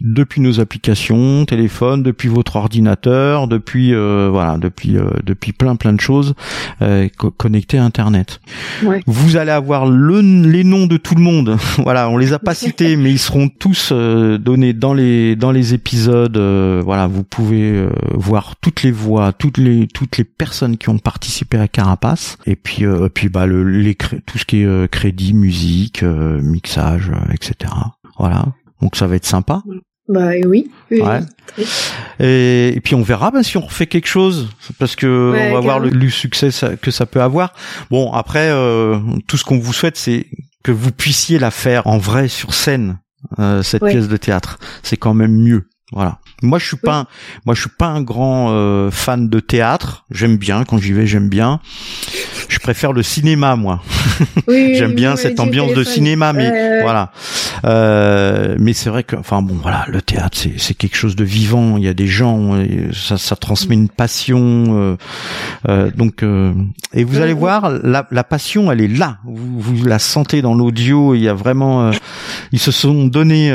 depuis 0.01 0.41
nos 0.41 0.59
applications, 0.59 1.45
téléphone, 1.45 2.03
depuis 2.03 2.29
votre 2.29 2.55
ordinateur, 2.55 3.47
depuis 3.47 3.93
voilà, 3.93 4.57
depuis 4.57 4.97
depuis 5.23 5.51
plein 5.51 5.75
plein 5.75 5.93
de 5.93 5.99
choses 5.99 6.33
connectées 7.37 7.77
à 7.77 7.83
Internet. 7.83 8.41
Vous 9.05 9.37
allez 9.37 9.51
avoir 9.51 9.85
le, 9.85 10.21
les 10.41 10.63
noms 10.63 10.87
de 10.87 10.97
tout 10.97 11.15
le 11.15 11.21
monde. 11.21 11.57
voilà, 11.77 12.09
on 12.09 12.17
les 12.17 12.33
a 12.33 12.39
pas 12.39 12.55
cités, 12.55 12.95
mais 12.97 13.11
ils 13.11 13.19
seront 13.19 13.49
tous 13.49 13.91
donnés 13.91 14.73
dans 14.73 14.93
les 14.93 15.35
dans 15.35 15.51
les 15.51 15.73
épisodes. 15.73 16.37
voilà, 16.83 17.07
vous 17.07 17.23
pouvez 17.23 17.87
voir 18.13 18.55
toutes 18.57 18.83
les 18.83 18.91
voix, 18.91 19.33
toutes 19.33 19.57
les 19.57 19.87
toutes 19.87 20.17
les 20.17 20.23
personnes 20.23 20.77
qui 20.77 20.89
ont 20.89 20.99
participé 20.99 21.57
à 21.57 21.67
Carapace, 21.67 22.37
et 22.45 22.55
puis 22.55 22.85
puis 23.13 23.29
bah 23.29 23.45
le 23.45 23.63
les 23.63 23.95
tout 23.95 24.37
ce 24.37 24.45
qui 24.45 24.63
est 24.63 24.91
crédit, 24.91 25.33
musique, 25.33 26.03
mixage, 26.03 27.11
etc. 27.31 27.71
Voilà. 28.17 28.45
Donc 28.81 28.95
ça 28.95 29.07
va 29.07 29.15
être 29.15 29.25
sympa. 29.25 29.63
Bah 30.09 30.31
oui. 30.45 30.69
ouais. 30.91 31.21
et, 32.19 32.79
puis 32.83 32.93
on 32.93 33.03
verra 33.03 33.31
ben, 33.31 33.41
si 33.41 33.55
on 33.57 33.61
refait 33.61 33.87
quelque 33.87 34.07
chose 34.07 34.49
parce 34.77 34.97
que 34.97 35.33
on 35.33 35.53
va 35.53 35.59
voir 35.61 35.79
le, 35.79 36.09
succès 36.09 36.49
que 36.81 36.91
ça 36.91 37.05
peut 37.05 37.21
avoir. 37.21 37.53
Bon 37.89 38.11
après 38.11 38.49
euh, 38.49 38.99
tout 39.27 39.37
ce 39.37 39.45
qu'on 39.45 39.59
vous 39.59 39.71
souhaite 39.71 39.95
c'est 39.95 40.27
que 40.63 40.71
vous 40.71 40.91
puissiez 40.91 41.39
la 41.39 41.51
faire 41.51 41.87
en 41.87 41.97
vrai 41.97 42.27
sur 42.27 42.53
scène 42.53 42.99
euh, 43.39 43.63
cette 43.63 43.85
pièce 43.85 44.07
de 44.07 44.17
théâtre. 44.17 44.59
C'est 44.81 44.97
quand 44.97 45.13
même 45.13 45.33
mieux. 45.33 45.69
Voilà. 45.91 46.19
Moi, 46.41 46.59
je 46.59 46.65
suis 46.65 46.77
pas, 46.77 46.99
un, 46.99 47.07
moi, 47.45 47.55
je 47.55 47.61
suis 47.61 47.69
pas 47.69 47.87
un 47.87 48.01
grand 48.01 48.49
euh, 48.51 48.89
fan 48.91 49.29
de 49.29 49.39
théâtre. 49.39 50.05
J'aime 50.09 50.37
bien 50.37 50.65
quand 50.65 50.77
j'y 50.77 50.91
vais, 50.91 51.05
j'aime 51.05 51.29
bien. 51.29 51.61
Je 52.53 52.59
préfère 52.59 52.93
le 52.93 53.03
cinéma, 53.03 53.55
moi. 53.55 53.81
Oui, 54.47 54.75
j'aime 54.75 54.93
bien 54.93 55.15
cette 55.15 55.39
ambiance 55.39 55.73
de 55.73 55.83
cinéma, 55.83 56.33
mais 56.33 56.81
voilà. 56.81 57.11
Euh, 57.65 58.55
mais 58.59 58.73
c'est 58.73 58.89
vrai 58.89 59.03
que, 59.03 59.15
enfin 59.15 59.41
bon, 59.41 59.55
voilà, 59.61 59.85
le 59.87 60.01
théâtre, 60.01 60.37
c'est, 60.37 60.59
c'est 60.59 60.73
quelque 60.73 60.97
chose 60.97 61.15
de 61.15 61.23
vivant. 61.23 61.77
Il 61.77 61.83
y 61.83 61.87
a 61.87 61.93
des 61.93 62.07
gens, 62.07 62.61
ça, 62.93 63.17
ça 63.17 63.35
transmet 63.35 63.75
une 63.75 63.89
passion. 63.89 64.65
Euh, 64.69 64.97
euh 65.69 65.91
donc, 65.91 66.23
euh, 66.23 66.53
et 66.93 67.03
vous 67.03 67.21
allez 67.21 67.33
voir, 67.33 67.71
la, 67.83 68.05
la, 68.11 68.23
passion, 68.23 68.71
elle 68.71 68.81
est 68.81 68.87
là. 68.87 69.17
Vous, 69.25 69.59
vous 69.59 69.85
la 69.85 69.97
sentez 69.97 70.41
dans 70.41 70.53
l'audio. 70.53 71.15
Il 71.15 71.21
y 71.21 71.29
a 71.29 71.33
vraiment, 71.33 71.91
ils 72.51 72.59
se 72.59 72.71
sont 72.71 73.05
donnés, 73.05 73.51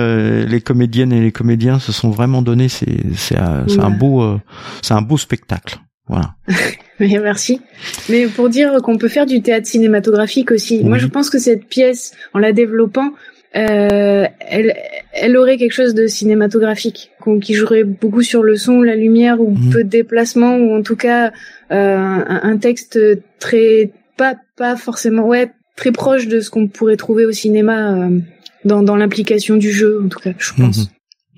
les 0.47 0.61
comédiennes 0.61 1.13
et 1.13 1.21
les 1.21 1.33
comédiens 1.33 1.79
se 1.79 1.93
sont 1.93 2.11
vraiment 2.11 2.43
donnés 2.43 2.69
c'est 2.69 2.99
c'est 3.17 3.37
un 3.39 3.91
beau 3.91 4.23
euh, 4.23 4.41
c'est 4.83 4.95
un 4.95 5.03
beau 5.03 5.19
spectacle. 5.19 5.79
Voilà. 6.07 6.35
merci. 7.01 7.61
Mais 8.09 8.27
pour 8.27 8.49
dire 8.49 8.81
qu'on 8.83 8.99
peut 8.99 9.09
faire 9.09 9.27
du 9.27 9.43
théâtre 9.43 9.67
cinématographique 9.67 10.51
aussi. 10.51 10.83
Moi, 10.85 10.99
je 10.99 11.07
pense 11.07 11.31
que 11.31 11.39
cette 11.39 11.67
pièce, 11.67 12.13
en 12.35 12.39
la 12.39 12.53
développant, 12.53 13.13
euh, 13.57 14.27
elle, 14.41 14.77
elle 15.13 15.37
aurait 15.37 15.57
quelque 15.57 15.73
chose 15.73 15.95
de 15.95 16.07
cinématographique, 16.07 17.11
qui 17.43 17.55
jouerait 17.55 17.85
beaucoup 17.85 18.23
sur 18.23 18.43
le 18.43 18.57
son, 18.57 18.83
la 18.83 18.95
lumière, 18.95 19.41
ou 19.41 19.51
mhm. 19.51 19.71
peu 19.71 19.85
de 19.85 19.89
déplacement, 19.89 20.57
ou 20.57 20.77
en 20.77 20.83
tout 20.83 20.97
cas 20.97 21.33
euh, 21.71 22.25
un, 22.27 22.57
texte 22.59 22.99
très 23.39 23.91
pas 24.17 24.37
pas 24.57 24.77
forcément 24.77 25.27
ouais 25.27 25.51
très 25.77 25.93
proche 25.93 26.27
de 26.27 26.41
ce 26.41 26.51
qu'on 26.51 26.67
pourrait 26.67 26.97
trouver 26.97 27.25
au 27.25 27.33
cinéma 27.33 27.95
euh, 27.95 28.19
dans 28.65 28.83
dans 28.83 28.97
l'implication 28.97 29.57
du 29.57 29.71
jeu, 29.73 30.03
en 30.05 30.09
tout 30.09 30.19
cas, 30.19 30.33
je 30.39 30.53
pense. 30.55 30.79
Mhm. 30.79 30.87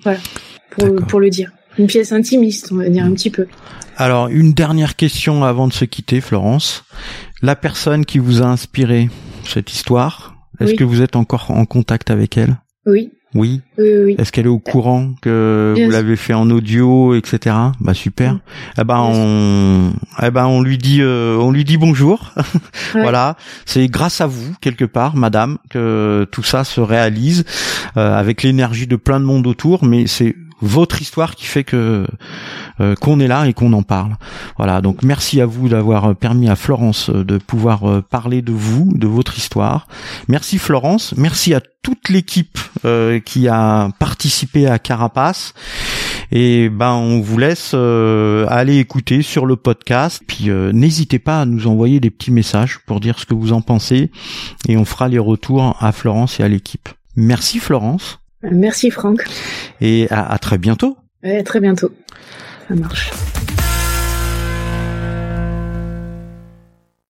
Voilà 0.03 0.18
pour, 1.09 1.20
le 1.20 1.31
dire. 1.31 1.53
Une 1.78 1.87
pièce 1.87 2.12
intimiste, 2.12 2.70
on 2.72 2.76
va 2.76 2.88
dire 2.88 3.04
un 3.04 3.12
petit 3.12 3.30
peu. 3.30 3.46
Alors, 3.96 4.28
une 4.28 4.52
dernière 4.52 4.96
question 4.96 5.44
avant 5.44 5.68
de 5.68 5.72
se 5.72 5.85
quitter, 5.85 6.20
Florence. 6.20 6.85
La 7.42 7.56
personne 7.56 8.04
qui 8.04 8.18
vous 8.18 8.42
a 8.42 8.46
inspiré 8.46 9.09
cette 9.44 9.72
histoire, 9.72 10.35
est-ce 10.61 10.74
que 10.74 10.85
vous 10.85 11.02
êtes 11.02 11.16
encore 11.16 11.50
en 11.50 11.64
contact 11.64 12.11
avec 12.11 12.37
elle? 12.37 12.59
Oui. 12.87 13.12
Oui? 13.35 13.61
Oui, 13.78 14.16
Est-ce 14.18 14.33
qu'elle 14.33 14.46
est 14.46 14.48
au 14.48 14.59
courant 14.59 15.12
que 15.22 15.74
vous 15.76 15.90
l'avez 15.90 16.16
fait 16.16 16.35
en 16.35 16.50
audio, 16.50 17.14
etc. 17.14 17.54
Bah 17.78 17.94
super. 17.94 18.40
Eh 18.76 18.83
ben 18.83 18.98
on, 18.98 19.92
eh 20.20 20.30
ben 20.33 20.46
on 20.46 20.61
lui 20.62 20.78
dit, 20.78 21.00
euh, 21.00 21.37
on 21.37 21.52
lui 21.52 21.64
dit 21.64 21.76
bonjour. 21.76 22.35
voilà. 22.92 23.37
C'est 23.66 23.87
grâce 23.87 24.20
à 24.20 24.26
vous 24.26 24.52
quelque 24.61 24.85
part, 24.85 25.14
Madame, 25.14 25.59
que 25.70 26.26
tout 26.33 26.42
ça 26.42 26.64
se 26.64 26.80
réalise 26.80 27.44
euh, 27.96 28.18
avec 28.18 28.42
l'énergie 28.42 28.88
de 28.88 28.96
plein 28.96 29.20
de 29.20 29.24
monde 29.24 29.46
autour. 29.46 29.85
Mais 29.85 30.09
c'est 30.09 30.35
votre 30.61 31.01
histoire 31.01 31.35
qui 31.35 31.46
fait 31.46 31.64
que 31.64 32.07
euh, 32.81 32.94
qu'on 32.94 33.20
est 33.20 33.29
là 33.29 33.46
et 33.46 33.53
qu'on 33.53 33.73
en 33.73 33.83
parle. 33.83 34.16
Voilà, 34.57 34.81
donc 34.81 35.03
merci 35.03 35.40
à 35.40 35.46
vous 35.46 35.68
d'avoir 35.68 36.14
permis 36.16 36.49
à 36.49 36.57
Florence 36.57 37.11
de 37.11 37.38
pouvoir 37.38 37.88
euh, 37.88 38.03
parler 38.03 38.42
de 38.42 38.53
vous, 38.53 38.90
de 38.94 39.07
votre 39.07 39.37
histoire. 39.37 39.87
Merci 40.29 40.59
Florence, 40.59 41.14
merci 41.16 41.55
à 41.55 41.61
toute 41.83 42.09
l'équipe 42.09 42.59
euh, 42.85 43.20
qui 43.20 43.49
a 43.49 43.90
participé 43.99 44.66
à 44.66 44.79
Carapace. 44.79 45.55
Et 46.33 46.68
ben 46.68 46.92
on 46.92 47.20
vous 47.20 47.38
laisse 47.38 47.75
aller 47.75 48.79
écouter 48.79 49.23
sur 49.23 49.46
le 49.46 49.57
podcast. 49.57 50.23
Puis 50.25 50.49
n'hésitez 50.49 51.18
pas 51.18 51.40
à 51.40 51.44
nous 51.44 51.66
envoyer 51.66 51.99
des 51.99 52.11
petits 52.11 52.31
messages 52.31 52.79
pour 52.87 53.01
dire 53.01 53.18
ce 53.18 53.27
que 53.27 53.35
vous 53.35 53.53
en 53.53 53.62
pensez 53.62 54.12
et 54.68 54.77
on 54.77 54.85
fera 54.85 55.09
les 55.09 55.18
retours 55.18 55.77
à 55.81 55.90
Florence 55.90 56.38
et 56.38 56.44
à 56.44 56.49
l'équipe. 56.49 56.88
Merci 57.16 57.59
Florence. 57.59 58.19
Merci 58.42 58.90
Franck. 58.90 59.24
Et 59.81 60.07
à, 60.11 60.38
très 60.38 60.59
bientôt. 60.59 60.96
très 61.44 61.61
bientôt. 61.61 61.92
Ça 62.68 62.74
marche. 62.74 63.11